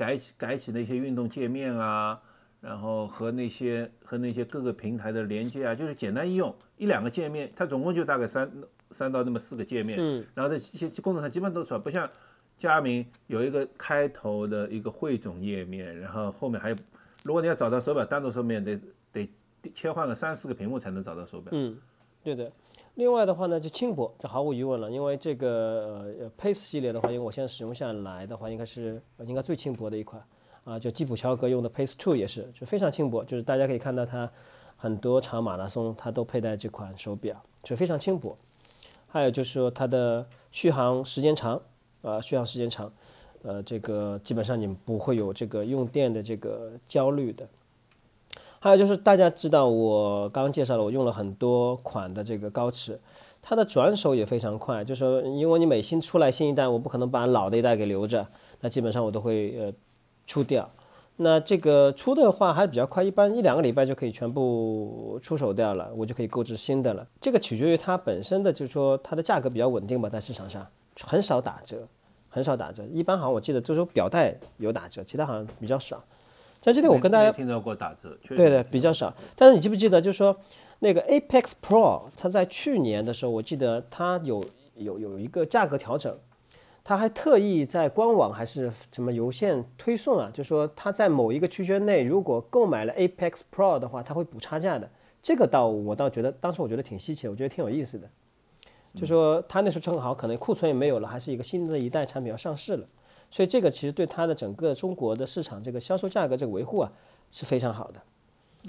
[0.01, 2.19] 改起改起那些运动界面啊，
[2.59, 8.51] 然后和那些和那些各个平台的连接啊，就是简单易用，一两个界面，它总共就大概三
[8.89, 12.09] 三到那么四个界面，嗯，然后这些功能上基本上都出来，不像
[12.57, 16.75] 佳明有一个开头的一个汇总页面，然后后面还有，
[17.23, 18.79] 如果你要找到手表单独手面，得
[19.13, 19.29] 得
[19.75, 21.51] 切换个三四个屏幕才能找到手表。
[21.53, 21.77] 嗯，
[22.23, 22.51] 对的。
[22.95, 30.21] 另外的话呢，就轻薄，这毫无疑问了，因为这个呃 Pace 系列的话，因为我现在使用下来的话，应该是应该最轻薄的一款
[30.65, 34.30] 啊，就基普乔格用的 Pace Two 也是，就非常轻薄，就是大家可以看到它
[34.75, 38.36] 很多场马拉松它都佩戴这款手表，就非常轻薄。
[39.08, 41.60] 还有就是说它的续航时间长，
[42.01, 42.91] 啊，续航时间长，
[43.43, 47.47] 呃，这个基本上你们不会有这个用电的这个焦虑的。
[48.63, 53.00] 还有就是大家知道我刚刚介绍了，我用了很多款的这个高驰，
[53.41, 58.24] 它的转手也非常快，就是说因为你每新出来新一代，我不可能把老的一代给留着，
[58.60, 59.74] 那基本上我都会呃
[60.28, 60.69] 出掉。
[61.17, 67.08] 那这个出的话还比较快，一般一两个礼拜就可以全部出手掉了，我就可以购置新的了。
[67.19, 70.63] 这个取决于它本身的，就是说它的价格比较稳定吧，在市场上
[71.04, 71.88] 很少打折，
[72.30, 72.84] 很少打折。
[72.86, 76.00] 一般好像我记得就是表带有打折，其他好像比较少。
[76.62, 79.12] 在这里我跟大家听到过打折，对的比较少。
[79.36, 80.36] 但是你记不记得，就是说
[80.80, 84.45] 那个 Apex Pro，它在去年的时候，我记得它有
[84.76, 86.15] 有有一个价格调整，
[86.84, 94.88] 它还特意在官网还是什么邮件推送啊，就说它在某一个区间内，如果购买了 Apex Pro 的话，它会补差价的。
[95.24, 98.08] 这个倒我倒觉得，当时我觉得挺稀奇，我觉得挺有意思的。
[98.95, 102.86] 就说它那时候正好可能库存也没有了，还是一个新的一代产品要上市了。
[103.31, 106.91] 所以这个其实对它的整个中国的市场这个销售价格这个维护啊
[107.31, 108.01] 是非常好的。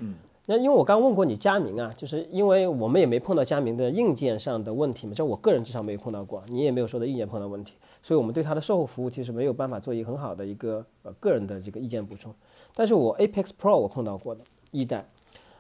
[0.01, 0.15] 嗯，
[0.47, 12.35] 那因为我刚问过你佳明啊，就是因为我们也没碰到佳明的硬件上的问题嘛，就我个人至少没有碰到过，你也没有说的硬件碰到问题，所以我们对它的售后服务其实没有办法做一个很好的一个呃个人的这个意见补充。
[12.75, 15.05] 但是我 Apex Pro 我碰到过的一代，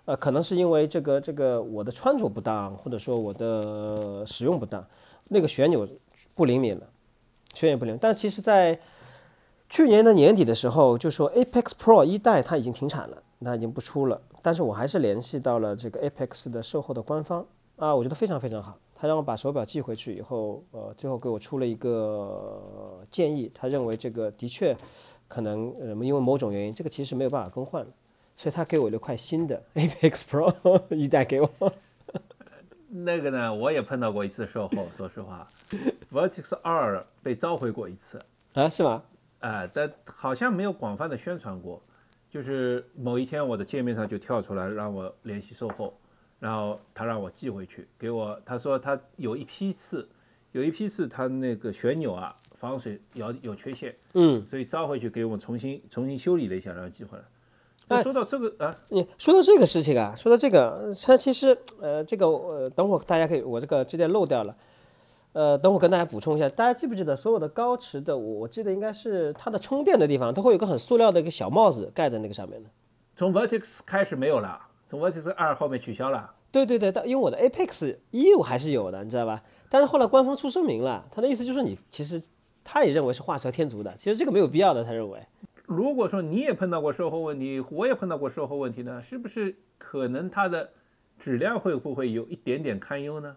[0.06, 4.82] 呃，可能是因为这个这个我的穿着不当，或者说我的使用不当，
[5.28, 5.86] 那个旋钮
[6.34, 6.88] 不灵敏了，
[7.52, 7.98] 旋钮不灵。
[8.00, 8.78] 但其实，在
[9.72, 14.20] 去年的年底的时候，就说 Apex Pro 一代它已经停产了，它已经不出了。
[14.42, 18.76] 但是我还是联系到了这个 Apex 的售后的官方啊，我觉得非常非常好。
[18.94, 24.76] 他让我把手表寄回去以后，呃，最后给我出了一个建议，他认为这个的确
[25.26, 27.82] 可能呃因为某种原因，这个其实没有办法更换，
[28.36, 31.48] 所以他给我了块新的 Apex Pro 一代给我。
[32.92, 35.48] 那个呢，我也碰到过一次售后，说实话
[36.12, 38.20] ，Vertex 二被召回过一次
[38.52, 39.02] 啊，是吗？
[39.42, 41.82] 哎，但好像没有广泛的宣传过，
[42.30, 45.92] 就是某一天我的界面上就跳出来让我联系售后，
[46.38, 50.08] 然后他让我寄回去给我，他说他有一批次，
[50.52, 57.24] 有一批次他那个旋钮啊防水有有缺陷，嗯，所以招回去给我重新重新修理了一下，然后寄回来。
[57.88, 64.56] 那说到这个啊，你说到这个事情啊，说到这个，它其实呃这个呃等会儿大家可以我这个直接漏掉了。
[65.32, 72.68] 呃，等我跟大家补充一下，大家记不记得所有的高驰的，我记得应该是它的充电的地方都会有个很塑料的一个小帽子盖在那个上面的。
[73.16, 76.30] 从 Vertex 开始没有了，从 Vertex 二后面取消了。
[76.50, 79.42] 对对对，但因为我的 Apex 一我还是有的，你知道吧？
[79.70, 82.22] 但是后来官方出声明了，他的意思就是你其实
[82.62, 85.18] 他也认为是画蛇添足的，其实这个没有必要的，他认为。
[85.64, 90.68] 如果说你也碰到过售后问题，我也碰到过售后问题呢，是不是可能它的
[91.18, 93.34] 质量会不会有一点点堪忧呢？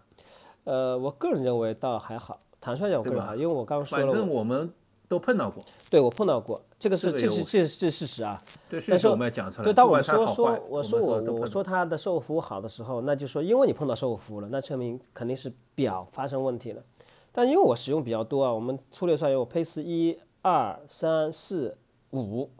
[0.66, 4.68] 呃，我个人认为倒还好，坦率讲，我个人还好，因为我刚刚说了，反正我们
[5.06, 8.42] 都碰到过，对我碰到过，这个是这是这这事实啊。
[8.68, 9.64] 对事实我们要讲出来。
[9.64, 16.82] 对，当我说说我说我我说他的售后服务好的时候，那就说因为你碰到售后服务了，那证明肯定是表发生问题了。
[17.30, 21.78] 但因为我使用比较多啊，我们粗略算有配四一二三四
[22.10, 22.50] 五，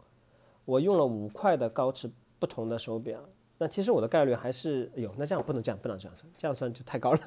[0.63, 3.19] 我用了五块的高驰不同的手表。
[3.59, 7.19] 那其实我的概率还是有，那这样不能这样，不能这样算，这样算就太高了。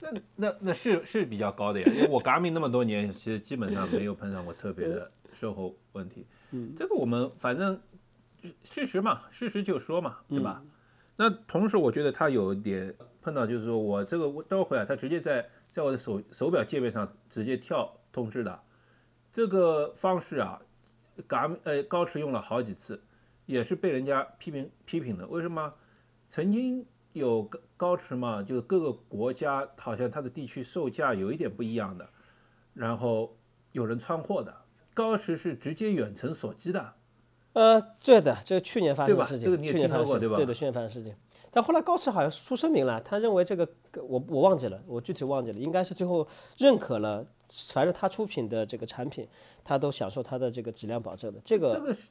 [0.00, 6.24] 那那那是是比较高的呀，因为我 Garmin 那么多年，其实基本上没有碰上过特别的售后问题。
[6.52, 7.78] 嗯，这个我们反正
[8.62, 10.62] 事实嘛，事实就说嘛，对吧？
[11.16, 18.60] 那同时我觉得他有点碰到，就是说我这个召回啊，他直接在在我的手手表界面上直接跳通知的，
[19.32, 20.62] 这个方式啊
[21.28, 23.02] ，Garmin 呃高驰用了好几次。
[23.46, 25.72] 也是被人家批评批评的，为什么？
[26.28, 32.06] 曾经有高高驰嘛，就是各个国家好像它的地区售价有一点不一样的，
[32.74, 33.34] 然后
[33.72, 34.54] 有人穿货的，
[34.92, 36.92] 高驰是直接远程锁机的。
[37.52, 40.36] 呃，对的，这个去年发生的事情，这个你也听说过对吧？
[40.36, 41.14] 对的，去年发生的事情。
[41.50, 46.26] 但后来高驰好像出声明了，他认为这个我我忘记了，我具体忘记了，应该是最后
[46.58, 47.24] 认可了，
[47.72, 49.26] 反正他出品的这个产品，
[49.64, 51.40] 他都享受他的这个质量保证的。
[51.44, 52.10] 这个这个是，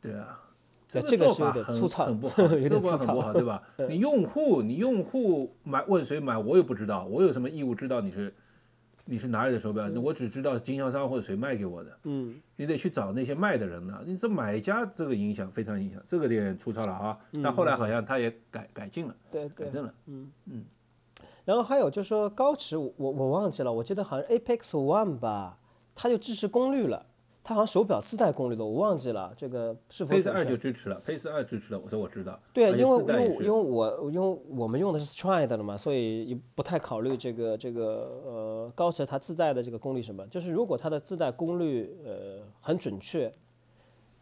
[0.00, 0.40] 对啊。
[1.02, 3.62] 这个做法很很不好，有点很不好，对吧？
[3.88, 8.32] 你用户，你用户买问谁买，我也不知道，我有什么义务知道你是
[9.06, 9.90] 你是哪里的手表？
[10.02, 11.98] 我只知道经销商或者谁卖给我的。
[12.04, 14.00] 嗯，你得去找那些卖的人呢。
[14.06, 17.18] 你这买家这个影响非常影响，这个点粗糙了啊。
[17.42, 19.94] 但后来好像他也改改进了，对，改正了。
[20.06, 20.64] 嗯嗯。
[21.44, 25.58] 然后还有就是说高驰，我我忘记了，我记得好像 Apex One 吧，
[25.94, 27.04] 它就支持功率了。
[27.46, 32.40] 它好像手表自带功率的，我忘记了这个是否 Pace 二就支持了，Pace 二支持了，我说我知道。
[32.54, 40.26] 对啊，因为因为因为我因为我们用的是 Stride 的嘛，所以也不太考虑这个这个呃高驰它自带的这个功率什么。
[40.28, 43.30] 就是如果它的自带功率呃很准确，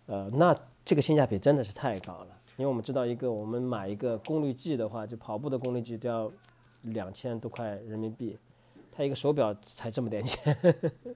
[0.07, 2.27] 呃那这个性价比真的是太高了。
[2.57, 6.29] 因为我们知道一个我们买一个功率计的话，就跑步的功率计都要
[6.83, 8.37] 两千多块人民币，
[8.91, 10.57] 它一个手表才这么点钱。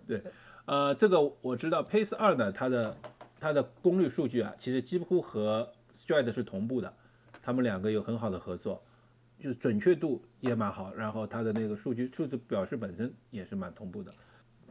[0.67, 2.97] 呃，这个我知道，Pace 二呢，它的
[3.39, 6.93] 它的功率数据啊，其实几乎和 Stride 是同步的，
[7.41, 8.83] 他们两个有很好的合作，
[9.39, 14.13] 就是准确度也蛮好，然后它的那个数据数字表示本身也是蛮同步的。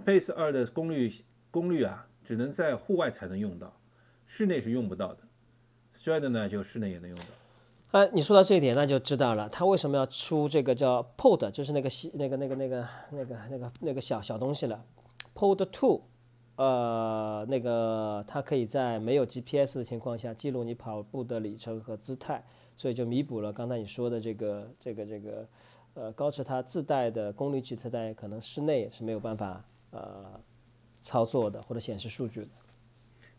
[0.05, 1.13] Pace 二的功率
[1.49, 3.73] 功率啊，只能在户外才能用到，
[4.27, 5.19] 室内是用不到的。
[5.97, 7.99] Stride 呢，就室内也能用到。
[7.99, 14.83] 啊，你说到这一点，那就知道了，它为什么要出这个叫 Pod，就是那个那个那个那个那个那个那个小小东西了
[15.35, 16.01] ，Pod Two，
[16.55, 22.43] 呃，那个它可以在没有 GPS 的情况下记录你跑步的里程和姿态，
[22.77, 25.47] 所以就弥补了刚才你说的这个这个这个，
[25.93, 30.25] 呃，高驰它自带的功率计，它在可能室内是没有办法呃
[31.01, 32.47] 操作的或者显示数据的。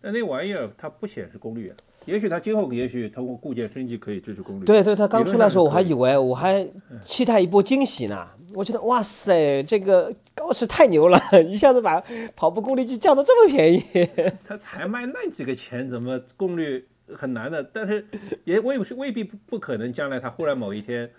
[0.01, 4.65] 但那玩意儿它不显示功率啊，也许它今后也许通过固件升级可以支持功率。
[4.65, 6.67] 对对，它刚出来的时候，我还以为为我还
[7.03, 8.29] 期待一波惊喜呢。
[8.55, 12.03] 我觉得哇塞，这个高驰太牛了， 一下子把
[12.35, 13.83] 跑步功率计降到这么便宜。
[14.47, 17.63] 它才卖那几个钱，怎么功率很难的？
[17.65, 18.07] 但是
[18.45, 21.11] 也未是未必不不可能，将来它忽然某一天，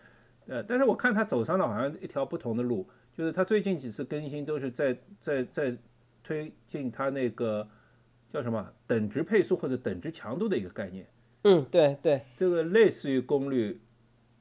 [0.48, 5.76] 呃，但是我看它走上了好像一条不同的路，就是它最近几次更新都是在在在
[6.24, 7.68] 推进它那个
[8.32, 11.08] 叫什么等值配速或者等值强度的一个概念。
[11.44, 13.80] 嗯，对对，这个类似于功率，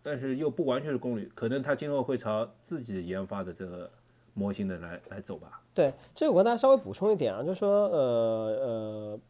[0.02, 3.88] 但是又不完全是功率，可能它今后会朝自己研发的这个
[4.34, 5.60] 模型的来来走吧。
[5.72, 9.20] 对，这个我跟大家稍微补充一点啊，就是说，呃呃，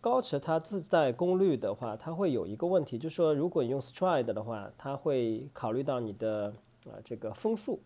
[0.00, 6.52] 高驰它自带功率的话，它会有一个问题，就是说，如果你用 Stride 的话，它会考虑到你的
[6.86, 7.80] 呃这个风速，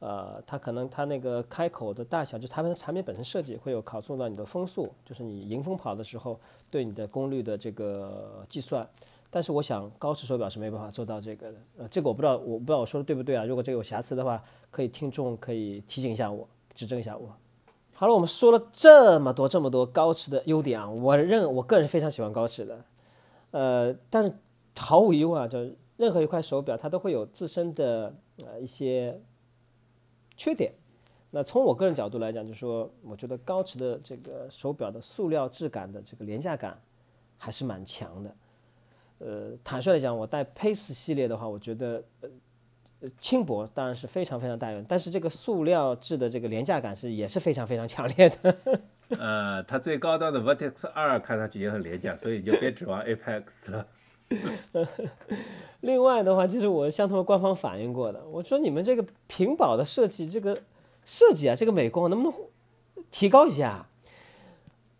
[0.00, 6.38] 呃，它可能它那个开口的大小，就它们产品本身设计会有考虑到你的风速，就是你迎风跑的时候
[6.70, 8.88] 对你的功率的这个计算。
[9.30, 13.44] 但是我想高驰手表是没办法做到这个的，呃，这个我不知道，我不知道我说的对不对啊？
[13.44, 17.28] 如果这个有瑕疵的话，可以听众可以提醒一下我，指正一下我。
[17.92, 22.84] 好了，我们说了这么多这么多高驰的优点啊，我认我个人是非常喜欢高驰的，
[23.50, 24.32] 呃，但是
[24.78, 25.58] 毫无疑问啊，就
[25.98, 28.14] 任何一块手表它都会有自身的
[28.46, 29.20] 呃一些
[30.38, 30.72] 缺点。
[31.30, 36.80] 那从我个人角度来讲，就是说，我觉得高驰的这个手表的塑料质感的这个廉价感
[37.36, 38.34] 还是蛮强的。
[39.18, 42.02] 呃，坦率来讲，我戴 Pace 系列的话，我觉得
[43.00, 48.56] 呃轻薄当然是非常非常大用，但是这个塑料质的这个廉价感是也是非常非常强烈的。
[49.18, 53.86] 呃，它最高端的 Vertex 二看上去也很廉价，所以你就别指望 Apex 了。
[55.80, 60.58] 另外的话，就是我向他们官方反映过的，我说你们这个屏保的设计，这个
[61.04, 62.38] 设计啊，这个美工能不能
[63.10, 63.86] 提高一下？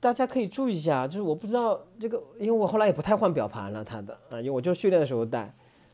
[0.01, 5.53] 大家可以注意一下，就是我不知道这个，因为我后来也不太换表盘了，它的啊，因为我就训练的时候戴，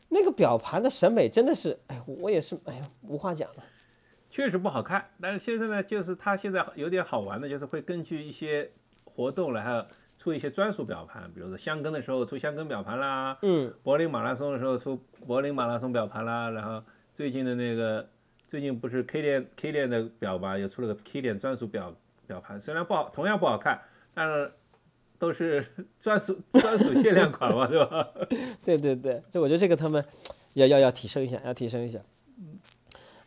[0.09, 3.63] 那个表盘的审美真的是，哎，我也是，哎呀，无话讲了。
[4.29, 8.69] 确实不好看，但是现在呢，就是它现在有点好玩的，就是会根据一些
[9.03, 9.83] 活动来，还有
[10.25, 16.83] 出一些专属表盘，比如说香根的时候出香根表盘啦，嗯，柏林马拉松的时候出柏林马拉松表盘啦，然后
[17.13, 18.09] 最近的那个
[18.47, 21.93] 最近不是 K 链 K 链的表吧，又出了个 K 链专属表
[22.25, 23.79] 表盘，虽然不好，同样不好看，
[24.15, 24.51] 但是
[25.19, 25.63] 都是
[26.01, 28.07] 专属专属限量款嘛，对吧？
[28.65, 30.03] 对对对，就我觉得这个他们
[30.55, 31.99] 要要要提升一下，要提升一下。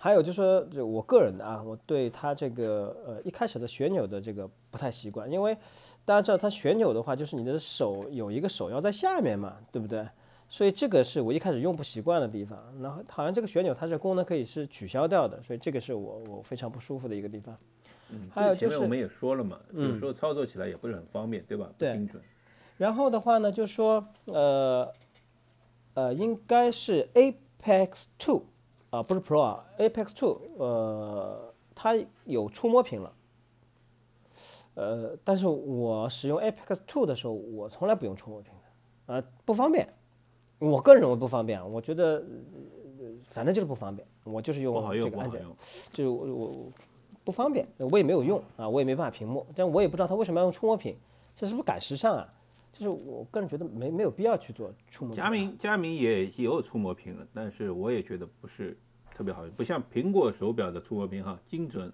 [0.01, 5.57] 还有就是说，就我个人的啊，我对它这个呃一开始的旋钮的这个不太习惯，因为
[6.09, 10.09] 大家知道它旋钮的话，就是你的手有一个手要在下面嘛，对不对？
[10.49, 12.59] 所以这个是我一开始用不习惯的地方。
[12.81, 17.55] 然后好像这个旋钮它这功能可以是取消掉的，所以这个是我我非常不舒服的一个地方。
[18.09, 21.71] 嗯，还有就是我们也说了嘛，有时候操作起来也不是很方便，对吧？
[21.77, 22.23] 不精准。
[22.79, 24.91] 然后的话呢，就说呃
[25.93, 28.45] 呃，应该是 Apex Two
[28.89, 31.95] 啊，不是 Pro 啊，Apex Two，呃，它
[32.25, 33.13] 有触摸屏了。
[34.79, 39.89] 呃，但是我使用 Apex Two 的时候，我从来不用触摸屏的，呃、不方便。
[40.61, 42.25] 我个人认为不方便啊，我觉得、
[43.01, 45.45] 呃反正就是不方便，我就是用这个按键。
[45.93, 46.73] 就是我我我
[47.25, 50.97] 不方便，我也没有用啊，我也没办法屏幕，但我也不知道它为什么要用触摸屏，
[51.35, 52.29] 这是不是赶时尚啊？
[52.73, 55.27] 就是我个人觉得没没有必要去做触摸屏啊。
[55.27, 58.77] 佳明佳明也也有触摸屏了，但是我也觉得不是
[59.13, 61.93] 特别好用，不像苹果手表的触摸屏哈，精准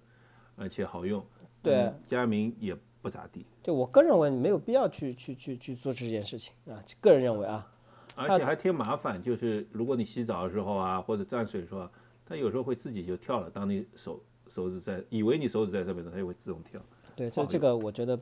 [0.57, 1.25] 而且好用。
[1.65, 3.45] 对嗯佳明也不咋地。
[3.63, 7.67] 就我个人认为没有必要去去去去做这件事情啊，个人认为啊，
[8.15, 11.91] 而且还挺麻烦，就是如果你洗澡的时候啊，或者沾水的时候啊，
[12.27, 13.51] 它有时候会自己就跳了。
[13.51, 16.81] 当你手手指在，以为你手指在这边呢，它就会自动跳。
[17.17, 18.19] 对，这这个我觉得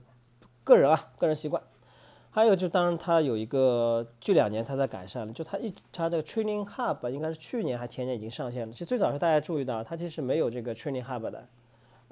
[0.64, 1.62] 个人啊，个人习惯。
[2.34, 8.72] 还有就当然它有一个，这两年它在改善了，就它一它这个 Training Hub 应该是去年还前年已经上线了。
[8.72, 11.46] 其实最早是大家注意到，它其实没有这个 Training Hub 的，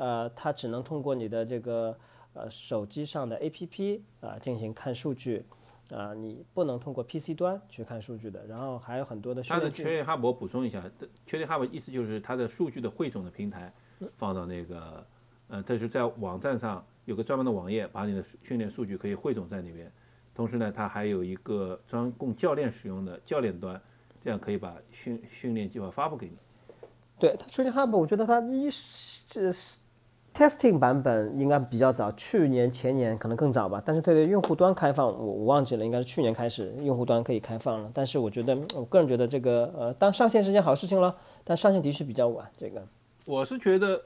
[0.01, 1.95] 呃，它只能通过你的这个
[2.33, 5.45] 呃手机上的 APP 啊进行看数据，
[5.91, 8.47] 啊，你不能通过 PC 端去看数据的。
[8.47, 10.83] 然后还有很多的它的 Training Hub 我补充一下
[11.29, 13.71] ，Training Hub 意思就是它的数据的汇总的平台
[14.17, 15.07] 放到那个，
[15.49, 19.93] 呃，它是在网站上有个专门的网页，把你的训练数据可以汇总在里面。
[20.35, 23.79] 同时呢，它还有一个专供教练使用的教练端，
[24.25, 26.39] 这样可以把训训练计划发布给你。
[27.19, 29.53] 对它 Training Hub，我觉得它一是
[30.35, 33.83] testing 版本应该比较早，去年前年可能更早吧。
[33.85, 37.91] 但是对用户端开放，我我忘记了，应该是去年开始用户端可以开放了。
[37.93, 41.13] 但是我觉得，我个人觉得这个呃，当上线是件好事情了，
[41.45, 42.51] 但上线的确比较晚。
[42.57, 42.87] 这个
[43.27, 44.03] 我是觉得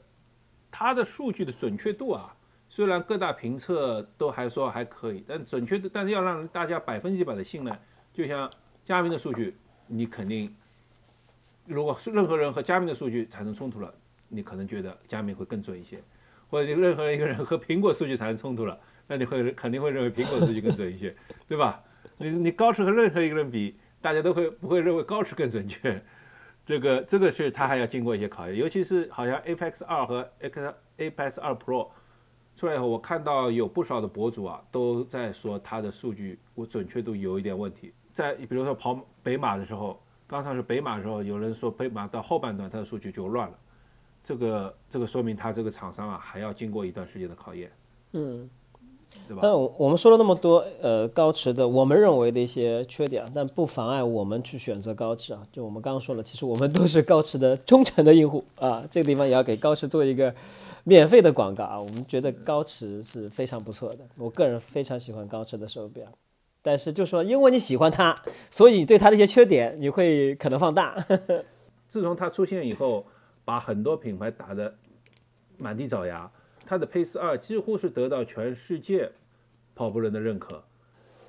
[0.71, 2.35] 它的数据的准确度啊。
[2.69, 7.79] 虽然各大评测都还说还可以，但准确的，但是要让大家百分之百的信赖，
[8.13, 8.51] 就像
[8.85, 9.57] 佳明的数据，
[9.87, 10.53] 你肯定，
[11.67, 13.95] 如果是任何人和佳明的数据产生冲突了，
[14.29, 15.99] 你可能觉得佳明会更准一些，
[16.55, 18.79] 或者任何一个人和苹果数据产生冲突了，
[19.09, 21.13] 那你会肯定会认为苹果数据更准一些，
[21.49, 21.83] 对吧？
[22.17, 26.01] 你你高驰和任何一个人比，大家都会不会认为高驰更准确？
[26.65, 31.89] 这个这个是他还要经过一些考验，尤其是好像 Apex 二和 X Apex 二 Pro。
[32.57, 37.93] 出来以后，我看到有不少的博主啊，都在说它的数据我准确度有一点问题。
[38.13, 43.59] 在比如说跑北马的时候，刚上是北马的时候，有人说北马到后半段它的数据就乱了，
[44.25, 47.71] 这个这个说明他这个厂商啊还要经过一段时间的考验。
[48.13, 48.49] 嗯，
[49.29, 49.43] 对吧？
[49.45, 55.47] 那我们说了那么多，呃，高驰的我们认为的一些缺点，但不妨碍我们去选择高驰啊。
[55.53, 58.85] 就我们刚刚说了，其实我们都是高驰的忠诚的用户啊。
[58.91, 60.35] 这个地方也要给高驰做一个。
[60.87, 66.05] 免费的广告啊，我们觉得高驰是非常不错的，我个人非常喜欢高驰的手表，
[66.61, 68.15] 但是就说因为你喜欢它，
[68.51, 71.03] 所以对它的一些缺点你会可能放大。
[71.89, 73.03] 自从它出现以后，
[73.45, 74.75] 把很多品牌打得
[75.59, 76.31] 满地找牙，
[76.65, 79.11] 它的 Pace 二几乎是得到全世界
[79.75, 80.65] 跑步人的认可，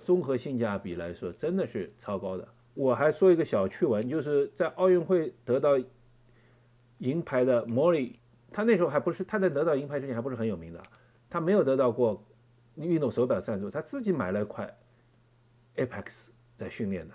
[0.04, 2.48] 综合性价比来说真的是超高的。
[2.74, 5.80] 我还说一个小趣闻，就是在奥运会得到
[7.00, 8.20] 银牌的莫里。
[8.52, 10.82] 他那时候还不是他在得到银牌之前还不是很有名的，
[11.30, 12.24] 他没有得到过
[12.76, 14.78] 运动手表赞助，他自己买了一块
[15.76, 17.14] Apex 在训练的。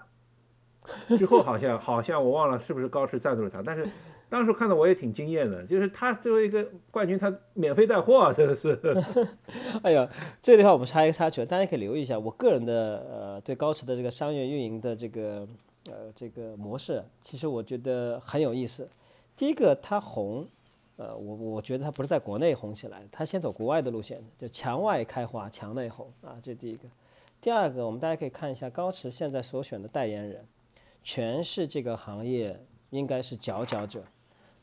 [1.17, 3.87] 之后好像好像我忘了是不是高驰赞助了他，但是
[4.31, 8.81] 当时看到我也挺惊艳的，就是他作为一个冠军，他免费带货啊，真的是。
[9.83, 10.09] 哎呀，
[10.41, 15.47] 这个地方我们插一个插曲，大家可以留意一下我个人的呃对高驰的这个商业运营的这个
[15.91, 18.89] 呃这个模式，其实我觉得很有意思。
[19.37, 20.47] 第一个，它红。
[20.97, 26.81] 呃，我我觉得它不是在国内红起来，它先走国外的路线，就墙外开花，墙内红啊，这第一个。
[27.41, 30.45] 第二个，我们大家可以看一下高驰现在所选的代言人，
[31.03, 32.61] 全是这个行业
[32.91, 34.03] 应该是佼佼者，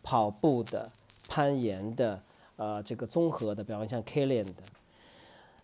[0.10, 0.90] 跑步的、
[1.28, 2.18] 攀岩的，
[2.56, 4.54] 呃，这个综合的，比方像 Kilian 的。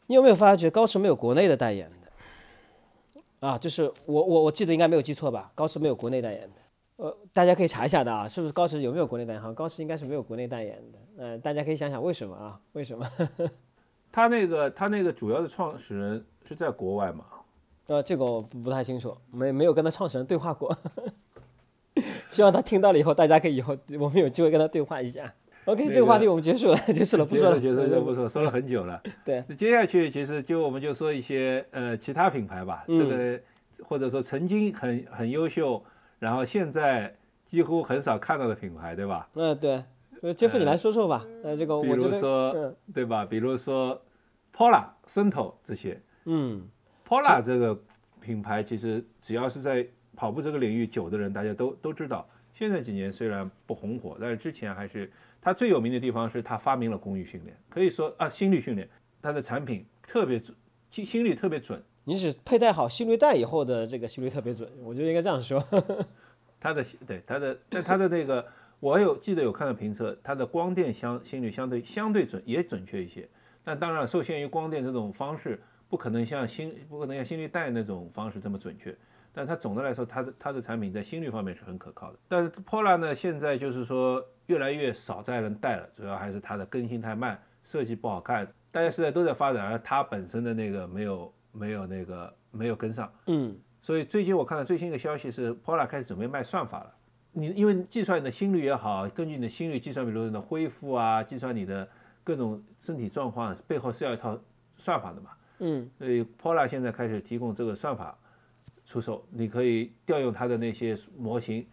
[0.08, 3.22] 你有没有发觉高驰没有国内的代言的？
[3.48, 5.50] 啊，就是我我我记得应该没有记错吧？
[5.56, 6.56] 高驰没有国内代言的。
[6.98, 9.42] 呃，大家可以查一下的啊，是不是高驰有没有国内代言？
[9.42, 11.24] 好像高驰应该是没有国内代言的。
[11.24, 12.60] 呃，大家可以想想为什么啊？
[12.74, 13.10] 为什么？
[14.12, 17.24] 他那个他那个主要的创始人是在国外嘛？
[17.88, 20.78] 呃，这个我不太清楚，没没有跟他创始人对话过。
[22.34, 25.34] 希望他听到了以后，大家可以以后我们有机会跟他对话一下。
[25.66, 29.02] OK，这个话题我们 结束了，结束了，不说了，结束了不说，说了很久了。
[29.24, 33.40] 对，接下去其实就我们就说一些呃其他品牌吧，这个
[33.84, 35.82] 或者说曾经很很优秀。
[36.20, 37.14] 然后现在
[37.46, 39.28] 几乎很少看到的品牌，对吧？
[39.34, 39.84] 嗯，对。
[40.22, 41.26] 呃，杰夫，你来说说吧。
[41.44, 43.26] 呃，这个，比如说，对吧？
[43.26, 44.02] 比如说
[44.56, 46.00] ，Pola、森头这些。
[46.24, 46.66] 嗯
[47.06, 47.78] ，Pola 这个
[48.22, 52.28] 品牌其实只要是在跑步这个领域久的人，大家都都知道。
[52.54, 55.12] 现在几年虽然不红火，但是之前还是
[55.42, 58.88] 他最有名的地方是他发明了功率训练，可以说啊，心率训练，
[59.22, 60.56] 他的产品特别准，
[60.90, 61.82] 心心率特别准。
[62.04, 65.60] 你只佩戴好心率带以后的这个心率特别准，我觉得应该这样说。
[66.60, 68.46] 它的对它的，但它的那个，
[68.80, 73.28] 我有记得有看到评测，它的光电相心率相对相对准也准确一些。
[73.64, 75.60] 但当然受限于光电这种方式，
[75.90, 78.96] 不可能像心不可能像心率带那种方式这么准确。
[79.34, 82.20] 但它总的来说，它的它的产品在心率方面是很可靠的。
[82.28, 88.48] 但是 Polar 呢，现在就是说越来越少在人戴了，主要还是它的更新太慢，设计不好看。
[88.72, 93.12] 大家时代都在发展，而它本身的那个没有没有那个没有跟上。
[93.28, 96.94] 嗯所以最近我看到最新一个消息是，Polar 开始准备卖算法了。
[97.32, 101.86] 你因为计算你的心率也好，根据你的心率计算，比如说你的恢复啊，计算你的
[102.24, 104.40] 各种身体状况，背后是要一套
[104.78, 105.32] 算法的嘛。
[105.60, 108.18] 嗯所以 Polar 现在开始提供这个算法
[108.94, 111.66] 出售，你可以调用它的那些模型，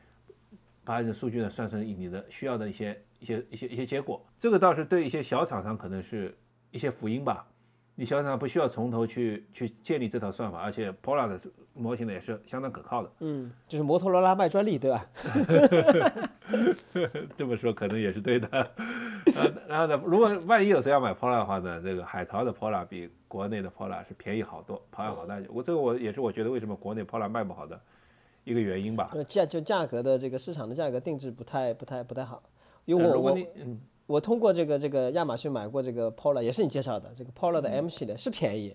[0.83, 4.25] 把你的数据呢算成你的需要的一些一些一些一些结果。
[4.39, 6.35] 这个倒是对一些小厂商可能是
[6.71, 7.47] 一些福音吧。
[7.95, 11.39] 你小厂不需要从头去去建立这套算法，而且 Polar 的
[11.75, 13.11] 模型呢也是相当可靠的。
[13.21, 15.07] 嗯，就是摩托罗拉卖专利，对吧？
[17.37, 18.49] 这么说可能也是对的。
[19.37, 25.41] 呃，然后呢，如果万一有谁要买 Polar 的话呢，这个海淘的 Polar 比国内的 Polar 是便宜好多，便宜好大。
[25.49, 27.79] 我这个我也是我觉得为什么国内 Polar 卖不好的
[28.45, 29.11] 一个原因吧。
[29.13, 32.43] 呃价就价格的这个市场的价格定制不太不太不太好，
[32.85, 33.39] 因为我我
[34.07, 38.75] 我通过这个这个亚马逊买过这个 Polar，也是你介绍的这个 Polar 的 M 系列是便宜，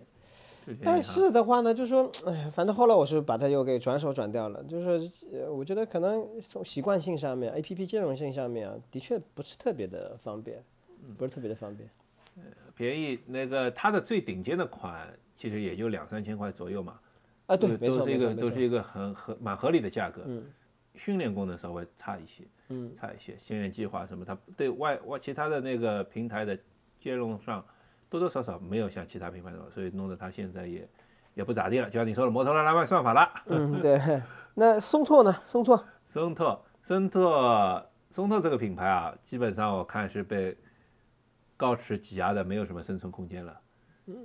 [0.83, 4.63] 但是的话呢，就说，哎，反正后来我是把它又给转手转掉了。
[4.63, 10.63] 就是，呃我觉得可能从习惯性上面、A P P 兼容性上面啊，的确不是特别的方便，
[11.17, 11.89] 不是特别的方便。
[12.75, 16.99] 便宜，那个它的最顶尖的款其实也就两三千块左右嘛。
[17.47, 18.17] 啊，对，都没错，都是一。
[18.17, 20.21] 个都是一个很合蛮合理的价格。
[20.25, 20.43] 嗯
[20.97, 23.35] 训练功能稍微差一些，嗯，差一些。
[23.37, 26.57] 训练计划什么，它对外外其他的那个平台的
[26.97, 27.61] 兼容上
[28.15, 30.87] 多多少少没有像其他品牌那么，所以弄得它现在也
[31.33, 31.89] 也不咋地了。
[31.89, 33.99] 就像你说的，摩托罗拉卖算法了，嗯，对。
[34.53, 35.33] 那松拓呢？
[35.43, 40.55] 松拓，松拓，松拓松拓这个品牌啊，基本上我看是被
[41.57, 43.61] 高驰挤压的，没有什么生存空间了。
[44.05, 44.15] 嗯，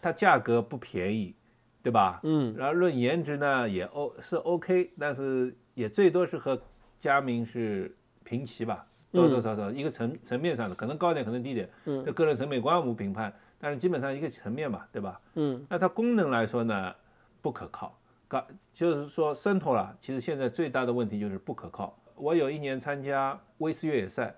[0.00, 1.34] 它价格不便宜，
[1.82, 2.20] 对吧？
[2.22, 6.60] 嗯然后论颜值呢，也 O 是 OK，但是也最多是和
[7.00, 11.68] 佳明是平齐吧，多多少少一个层层面上的，可能高点，可能低点。
[11.84, 15.20] 嗯这个人审美观我们评判，但是基本上一个层面嘛，对吧？
[15.34, 16.94] 嗯那它功能来说呢，
[17.40, 17.96] 不可靠。
[18.28, 21.96] 刚就是说，渗透了，其实现在最大的问题就是不可靠。
[22.16, 24.34] 我有一年参加威斯越野赛，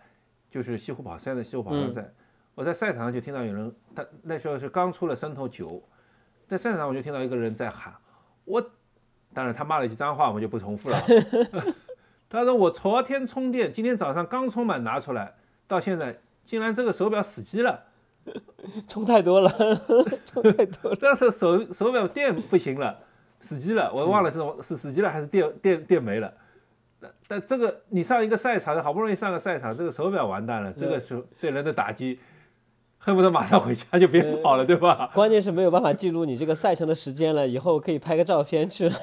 [0.51, 2.13] 就是西湖跑山的西湖跑山赛，
[2.55, 5.83] 我在赛场上就听到有人，他那时候是刚出了渗透九，
[6.47, 7.95] 在赛场上我就听到一个人在喊，
[8.45, 8.63] 我，
[9.33, 10.99] 当然他骂了一句脏话，我们就不重复了。
[12.31, 15.35] 他说我昨天充电，今天早上刚充满拿出来，
[15.67, 17.85] 到现在竟然这个手表死机了。
[18.87, 19.49] 充太多了，
[20.27, 20.97] 充太多了。
[20.97, 22.99] 这个手手表电不行了，
[23.41, 26.31] 死机了，我忘了是是死机了还是电电电没了。
[27.01, 32.19] 但但这个你上一个赛场，好不容易上个赛场，这个手表完蛋了，这个时候对人的打击，
[32.99, 35.11] 恨不得马上回家就别跑了，对吧？
[35.15, 38.95] 关键是没有办法记录你这个赛程的时间了，以后可以拍个照片去了。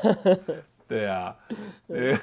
[0.88, 1.36] 对啊，
[1.88, 2.16] 对，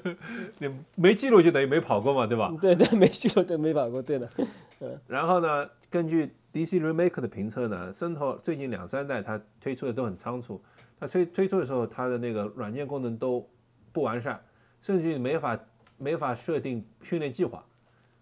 [0.58, 2.50] 你没记录就等于没跑过嘛，对吧？
[2.60, 4.28] 对对，没记录对没跑过，对的。
[4.80, 10.60] 嗯然后呢，根据 DC Remake 的评测呢，渗透最近两三代它推出的都很仓促，
[10.98, 13.46] 它推推出的时候，它的那个软件功能都
[13.92, 14.40] 不完善，
[14.80, 15.58] 甚至于没法
[15.98, 17.64] 没法设定训练计划，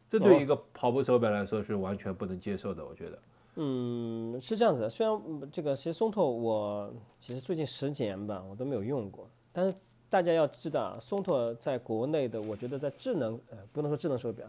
[0.09, 3.19] 这对于一个跑步手表来说是完全不能接受的，我觉得。
[3.57, 4.91] 嗯，是这样子。
[4.91, 9.75] 虽然嗯这个其实松透我其实最近十年吧，我都没有用过，但是
[10.11, 14.47] 大家要知道啊，松拓在国内的，我觉得在智能呃不能说智能手表，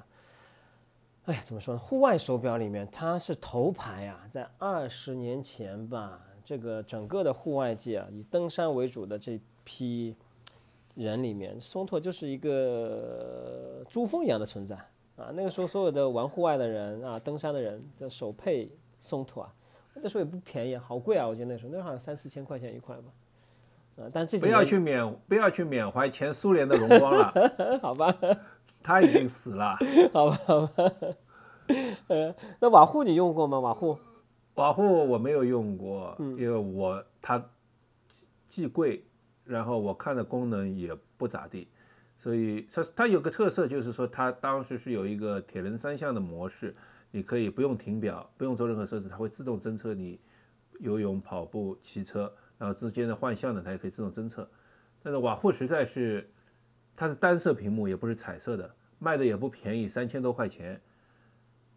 [1.25, 1.79] 哎，怎么说呢？
[1.79, 10.15] 户外手表里面它是头牌啊，在二十年前吧，这个整个的户外界啊，以登山为主的这批
[10.95, 14.75] 人里面，松拓就是一个珠峰一样的存在
[15.15, 15.31] 啊。
[15.33, 19.53] 那个时候所有的玩户外的人啊，登山的人，的手配松拓啊，
[19.93, 21.27] 那时候也不便宜，好贵啊！
[21.27, 23.03] 我记得那时候那好像三四千块钱一块吧。
[23.97, 27.33] 啊，但这几不要去缅不要去缅怀前苏联的荣光了，
[27.81, 28.13] 好吧，
[28.83, 29.77] 他已经死了。
[30.11, 30.91] 好吧，好吧。
[32.07, 33.59] 呃，那瓦户你用过吗？
[33.59, 33.97] 瓦户？
[34.55, 37.43] 瓦户我没有用过，因为我它
[38.47, 39.03] 既贵，
[39.43, 41.67] 然后我看的功能也不咋地，
[42.17, 46.73] 所以它它有个特色就是说它当时是有一个铁人三项的模式，
[47.11, 50.19] 你可以不用停表，不用做任何设置，它会自动侦测你
[50.79, 54.47] 游泳、跑步、骑车，然后之间的换向呢，它也可以自动侦测。
[55.03, 56.29] 但是瓦护实在是
[56.95, 60.81] 它是单色屏幕，也不是彩色的，卖的也不便宜，三千多块钱，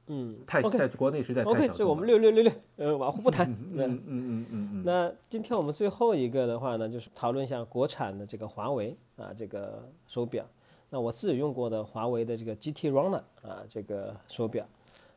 [0.06, 2.06] 嗯太 OK 在国内实在太 OK，小所以我们。
[2.06, 3.48] 六六六六，呃，瓦护不谈。
[3.72, 4.82] 那嗯嗯嗯嗯嗯。
[4.84, 10.46] 那今天我们最后一个的话呢，就是讨论一下国产的这个华为啊这个手表。
[10.90, 14.64] 那我自己用过的华为的这个 GT Runner 啊这个手表，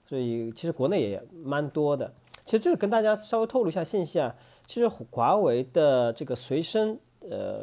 [0.06, 2.12] 所以其实国内也蛮多的。
[2.44, 4.36] 其实这个跟大家稍微透露一下信息啊，
[4.72, 6.98] 其实华为的这个随身
[7.30, 7.62] 呃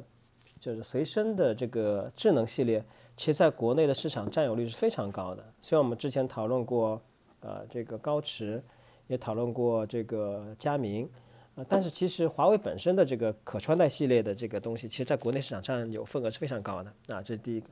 [0.61, 2.85] 就是随身的这个智能系列，
[3.17, 5.43] 其实在国内的市场占有率是非常高的。
[5.63, 7.01] 虽然我们之前讨论过，
[7.41, 8.63] 呃，这个高驰
[9.07, 11.09] 也讨论过这个佳明，
[11.55, 17.69] 啊，但是其实华为本身的这个可穿戴系列的这个东西，其实在国内市场占有份额是非常高的啊，这是第一个。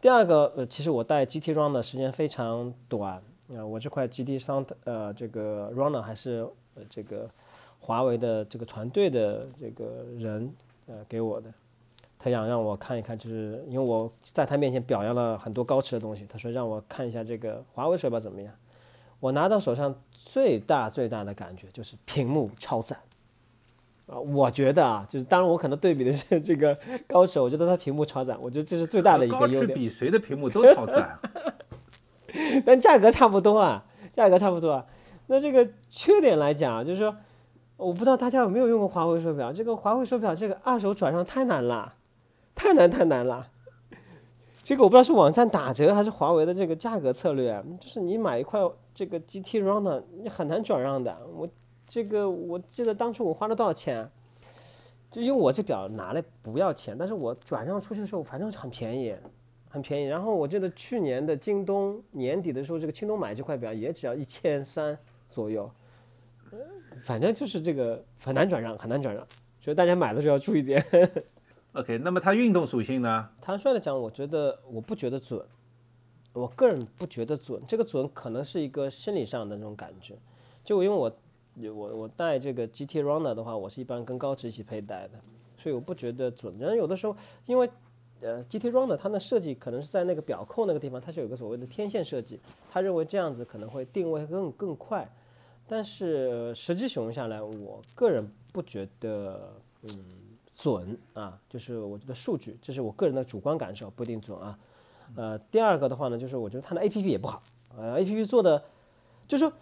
[0.00, 3.20] 第二个，呃，其实我带 GT Run 的时间非常短
[3.52, 7.28] 啊，我这块 GT Sound 呃这个 Runner 还是呃这个
[7.78, 10.52] 华为的这个团队的这个人
[10.86, 11.52] 呃给我的。
[12.20, 18.52] 他想让我看一看，就是因为我在他面前表扬了很多高驰的东西，他说让我看一下这个华为手表怎么样。
[19.20, 22.98] 我拿到手上最大最大的感觉就是屏幕超赞
[24.06, 24.18] 啊！
[24.18, 26.76] 我觉得啊，就是当然我可能对比的是这个
[27.06, 29.78] 高驰，我觉得它屏幕超赞，我觉得这是最大的一个优点。
[29.78, 31.18] 比谁的屏幕都超赞，
[32.66, 34.86] 但价格差不多啊，价格差不多啊。
[35.28, 37.16] 那这个缺点来讲，就是说，
[37.78, 41.94] 我不知道大家有没有用过华为手表，这个华为手表这个二手转让太难了。
[42.54, 43.46] 太难太难了，
[44.64, 48.60] 这个我不知道是网站打折还是华为的这个价格策略，就是你买一块
[48.92, 51.16] 这个 GT Runner，你很难转让的。
[51.36, 51.48] 我
[51.88, 54.10] 这个我记得当初我花了多少钱，
[55.08, 59.14] 就因为我这表拿来不要钱，但是我转让出去的时候反正很便宜，
[59.70, 60.06] 很便宜。
[60.06, 64.98] 然后我记得去年的京东年底的时候，这个京东买这块表也只要一千三
[65.30, 65.70] 左右，
[67.02, 69.26] 反正就是这个很难转让，很难转让，
[69.62, 70.84] 所以大家买的时候要注意点。
[71.74, 73.28] OK，那么它运动属性呢？
[73.40, 75.40] 坦率的讲，我觉得我不觉得准，
[76.32, 77.62] 我个人不觉得准。
[77.68, 80.16] 这个准可能是一个心理上的那种感觉。
[80.64, 81.12] 就因为我
[81.72, 85.18] 我我带这个 GT Runner 的话，我是一般跟高驰一起佩戴的，
[85.58, 86.56] 所以我不觉得准。
[86.58, 87.14] 然后有的时候，
[87.46, 87.68] 因为
[88.20, 92.40] 呃 GT Runner 它的设计可能是在那个表扣那个地方，它是有个所谓的天线设计，
[92.70, 95.08] 他认为这样子可能会定位更更快。
[95.68, 99.52] 但是实际使用下来，我个人不觉得
[99.82, 99.88] 嗯。
[100.60, 104.58] 准啊，就是我觉得数据，这是我个人的主观感受，不一定准啊。
[105.14, 107.40] 呃，第二个的话呢，就是我觉得它的 A P P 也不好，
[107.76, 108.60] 呃，A P P 做的，
[109.28, 109.52] 就是说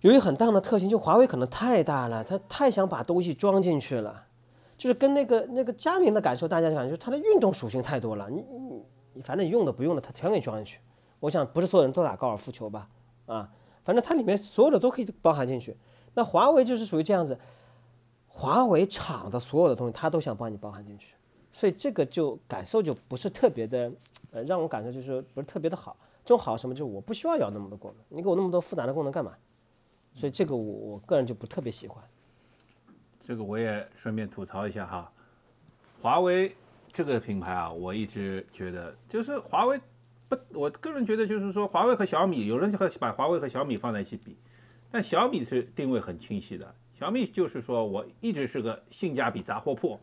[0.00, 4.24] 有一很大的特性，就华为可能太大了，它太想把东西装进去了，
[4.78, 8.82] 就是跟那个那个佳明的感受，大家讲就是它的运动属性太多了，你你
[9.12, 10.80] 你反正你用的不用的，它全给你装进去。
[11.20, 12.88] 我想不是所有人都打高尔夫球吧，
[13.26, 13.52] 啊，
[13.84, 15.76] 反正它里面所有的都可以包含进去。
[16.14, 17.38] 那华为就是属于这样子。
[18.36, 21.14] 华为厂的所有的东西，他都想帮你包含进去，
[21.52, 23.92] 所以这个就感受就不是特别的，
[24.32, 25.96] 呃，让我感受就是不是特别的好。
[26.24, 26.74] 这种好什么？
[26.74, 29.32] 就是我不需要有那么多功能，你给我那么多复杂的功能干嘛？
[30.16, 32.02] 所以这个我我个人就不特别喜欢。
[33.24, 35.12] 这个我也顺便吐槽一下哈，
[36.02, 36.56] 华为
[36.92, 39.80] 这个品牌啊，我一直觉得就是华为
[40.28, 44.36] 不，我个人觉得就是说华为和小米，有人和把华为和小米放在一起比，
[44.90, 46.74] 但小米是定位很清晰的。
[46.98, 50.00] 小米就是说，我一直是个性价比杂货铺，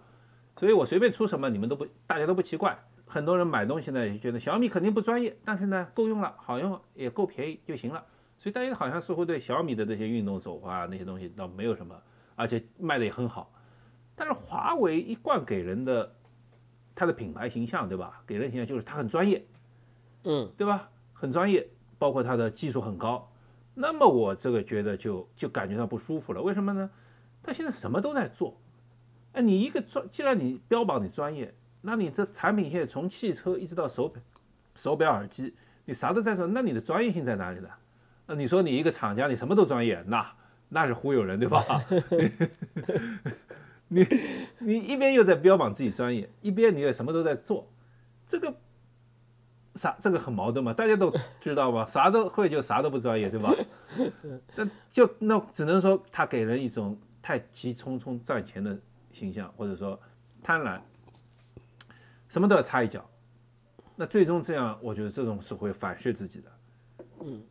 [0.57, 2.78] 所以我随便出什么你们都不，大家都不奇怪。
[3.05, 8.05] 很多人买东西呢，也觉得小米肯定不专业，但是呢够用了，好用也够便宜就行了。
[8.38, 11.95] 所以大家好像似乎对小米的这些运动手环啊那些东西倒没有什么，
[12.36, 13.51] 而且卖的也很好。
[14.15, 16.13] 但是华为一贯给人的
[16.95, 18.22] 它的品牌形象，对吧？
[18.26, 19.43] 给人形象就是它很专业，
[20.24, 20.89] 嗯，对吧？
[21.13, 21.67] 很专业，
[21.97, 23.28] 包括它的技术很高。
[23.74, 26.89] 那么我这个觉得就就感觉到不舒服了，为什么呢？
[27.41, 28.55] 他现在什么都在做，
[29.32, 34.22] 哎，你一个专，既然你标榜你专业，那你这产品线从汽车一直到手表、
[34.76, 35.55] 手表、耳机，
[35.86, 37.69] 你啥都在做，那你的专业性在哪里呢？
[38.28, 40.32] 那你说你一个厂家，你什么都专业，那
[40.69, 41.63] 那是忽悠人，对吧？
[43.88, 44.05] 你
[44.59, 47.67] 你一边又在标榜自己专业，一边你又什么都在做，
[48.28, 48.53] 这个。
[49.76, 50.74] 啥这个很矛盾嘛？
[50.74, 51.86] 大家都知道吧？
[51.88, 53.53] 啥都会就啥都不专业，对吧？
[54.55, 58.78] 那就那只能说他给人一种太急匆匆赚钱的
[59.13, 59.97] 形象，或者说
[60.43, 60.80] 贪婪，
[62.28, 63.05] 什么都要插一脚。
[63.95, 66.51] 那最终这样，我觉得这种是会反噬自己的。
[67.22, 67.41] 嗯。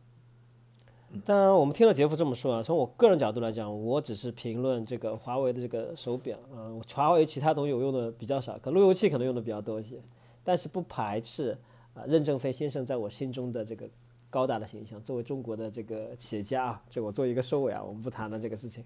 [1.25, 9.99] 当然，我们听了杰夫这么说啊，从我个人角度来讲，我只是评论这个华为的这个手表啊，华为其他东西我用的比较少，可路由器可能用的比较多一些，
[10.43, 11.57] 但是不排斥。
[11.93, 13.89] 啊，任正非先生在我心中的这个
[14.29, 18.83] 高大的形象，作为中国的这个企业家啊，就我做一个收尾啊，我们不谈了这个事情。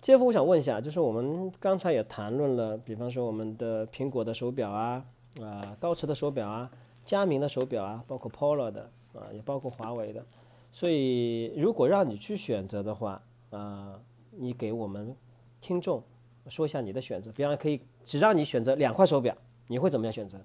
[0.00, 5.04] 杰夫，我想问一下，就是我们刚才也谈论了，比方说我们的苹果的手表啊，
[5.40, 6.70] 啊，高驰的手表啊，
[7.04, 8.82] 佳明的手表啊，包括 Polo 的
[9.14, 10.24] 啊，也包括华为的。
[10.70, 13.20] 所以，如果让你去选择的话，
[13.50, 13.98] 啊，
[14.30, 15.16] 你给我们
[15.60, 16.00] 听众
[16.46, 20.38] 说一下你的选择，比方可以只让你选择两块手表，你会怎么样选择？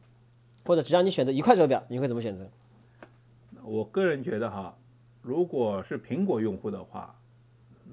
[0.66, 2.50] 或者只让你选择一块手表，你会怎么选择？
[3.64, 4.78] 我个人觉得哈，
[5.22, 7.16] 如果是苹果用户的话，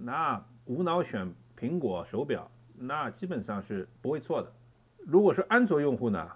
[0.00, 4.52] 那无脑选苹果手表，那基本上是不会错的。
[4.98, 6.30] 如果是安卓用户呢，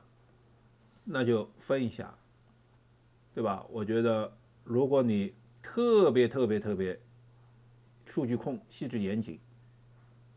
[1.04, 2.14] 那就分一下，
[3.34, 3.64] 对吧？
[3.70, 4.32] 我觉得
[4.64, 6.98] 如果你特别特别特别
[8.06, 9.38] 数据控细致严谨，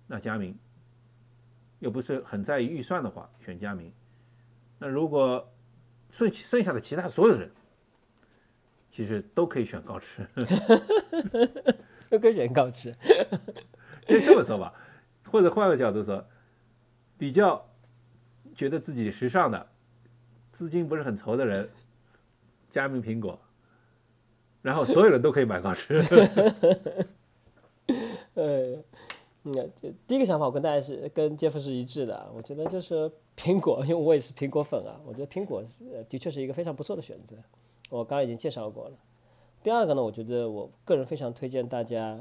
[0.07, 0.53] 那佳明；
[1.79, 3.91] 又不是很在意预算的话，选佳明。
[4.79, 5.47] 那如果
[6.09, 7.49] 剩剩下的其他所有人，
[8.89, 10.25] 其实都可以选高驰。
[12.09, 12.95] 都可以选高驰。
[14.07, 14.73] 就这么说吧，
[15.25, 16.25] 或者换个角度说，
[17.17, 17.69] 比较
[18.55, 19.67] 觉得自己时尚的，
[20.51, 21.69] 资金不是很愁的人，
[22.69, 23.37] 加名苹果，
[24.61, 26.01] 然后所有人都可以买高驰。
[28.35, 28.83] 呃，
[29.49, 35.63] 嗯这第一个想法我跟大家是跟杰夫是一致的，我觉得就是苹果，因为我也是苹果粉啊，我觉得苹果
[36.09, 37.37] 的确是一个非常不错的选择，
[37.89, 38.97] 我刚刚已经介绍过了。
[39.63, 42.19] 第二个呢，我觉得我个人非常推荐大家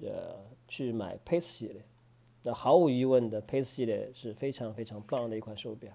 [0.00, 0.36] 呃
[0.68, 1.82] 去买 Pace 系列，
[2.44, 5.92] 那毫无疑问的 Pace 系列是非常非常棒的一款手表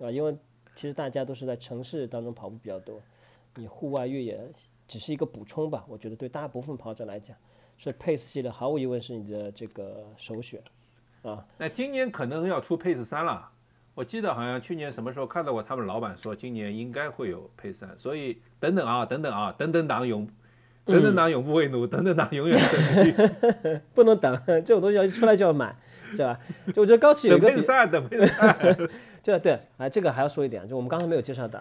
[0.00, 0.34] 啊，因为
[0.74, 2.98] 其实大家都是在城市当中跑步比较多，
[3.56, 4.40] 你户外越野
[4.88, 7.36] 只是一个补充吧，我觉得对大部分跑者来讲。
[7.82, 10.62] 所以 Pace 系列毫无疑问是你的这个首选，
[11.22, 13.48] 啊，那今年可能要出 Pace 三了，
[13.96, 20.28] 我记得好像去年什么时候看到过他们老板说今年应该会有 Pace 三，所以等等啊，等等啊，等等党永，
[20.84, 25.74] 等等党永不为奴，等等党永远胜利， 不能等，这种东西要一出来就要买，
[26.12, 26.38] 是吧？
[26.72, 28.88] 就我觉得高驰有一个等 Pace 三，等 Pace 三，
[29.24, 31.60] 对对，啊，这个还要说一点，就我们刚才没有介绍到，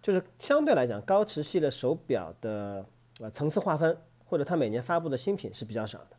[0.00, 2.86] 就是相对来讲，高驰系列手表的
[3.20, 3.94] 呃层次划分。
[4.28, 6.16] 或者它每年发布的新品是比较少的，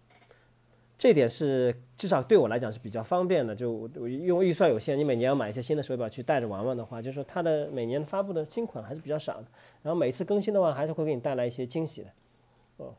[0.98, 3.56] 这点是至少对我来讲是比较方便的。
[3.56, 9.46] 就我因为预算有限，你每年要买一些新的手表去带着玩玩的话，就是说它的每年发布的新款还是比较少的。
[9.84, 12.10] 然后每次更新的话，还是会给你带来一些惊喜的。
[12.78, 12.94] 哦，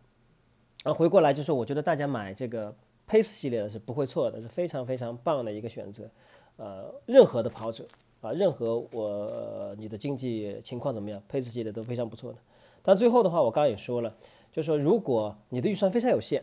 [0.84, 2.74] 然后回过来就是我觉得大家买这个
[3.06, 6.08] Pace 系列的是不会错的，是非常非常棒的一个选择。
[6.56, 7.84] 呃，任何的跑者
[8.22, 12.38] 啊，任何我你的经济情况怎么样，Pace 系列都非常不错的。
[12.82, 14.14] 但最后的话，我刚刚也说了。
[14.52, 16.40] 就说如果你的预算非常有限，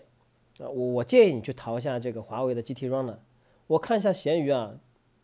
[0.60, 3.18] 啊，我我建议你去淘一下这个华为的 GT Runner，
[3.68, 4.76] 我看一下闲鱼啊，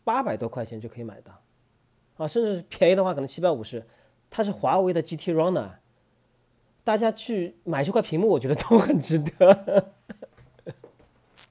[0.04, 1.40] 八百多块钱就可以买到，
[2.18, 3.86] 啊，甚至便宜的话可能七百五十，
[4.30, 5.70] 它是华为的 GT Runner，
[6.84, 9.92] 大家去买这块屏幕，我觉得都很值得。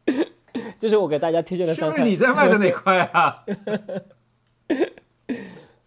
[0.79, 1.99] 这是我给大家推荐的三块。
[1.99, 3.43] 是你在卖的那块啊？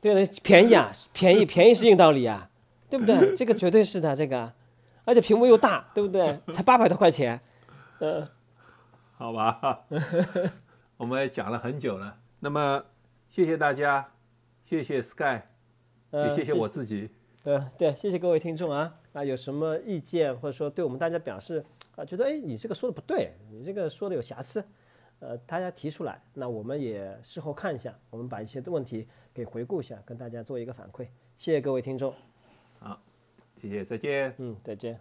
[0.01, 2.51] 对的，便宜啊，便宜便宜是硬道理啊，
[2.91, 3.37] 对不对？
[3.37, 4.53] 这个绝对是的，这个。
[5.07, 6.39] 而且屏幕又大，对不对？
[6.53, 7.41] 才八百多块钱，
[8.01, 8.27] 嗯，
[9.15, 9.87] 好吧，
[10.99, 12.19] 我们也讲了很久了。
[12.41, 12.85] 那么，
[13.31, 14.13] 谢谢大家，
[14.65, 15.41] 谢谢 Sky，
[16.11, 17.09] 也谢谢我自己。
[17.45, 24.63] 呃，对，谢谢各位听众啊啊，有什么意见或者说对我们大家表示啊，觉得哎你这个说的不对，你这个说的有瑕疵，
[25.21, 31.07] 呃，大家提出来，那我们也事后看一下，我们把一些问题给回顾一下，跟大家做一个反馈。
[31.39, 32.13] 谢谢各位听众。
[33.61, 34.35] 谢谢，再见。
[34.39, 35.01] 嗯，再见。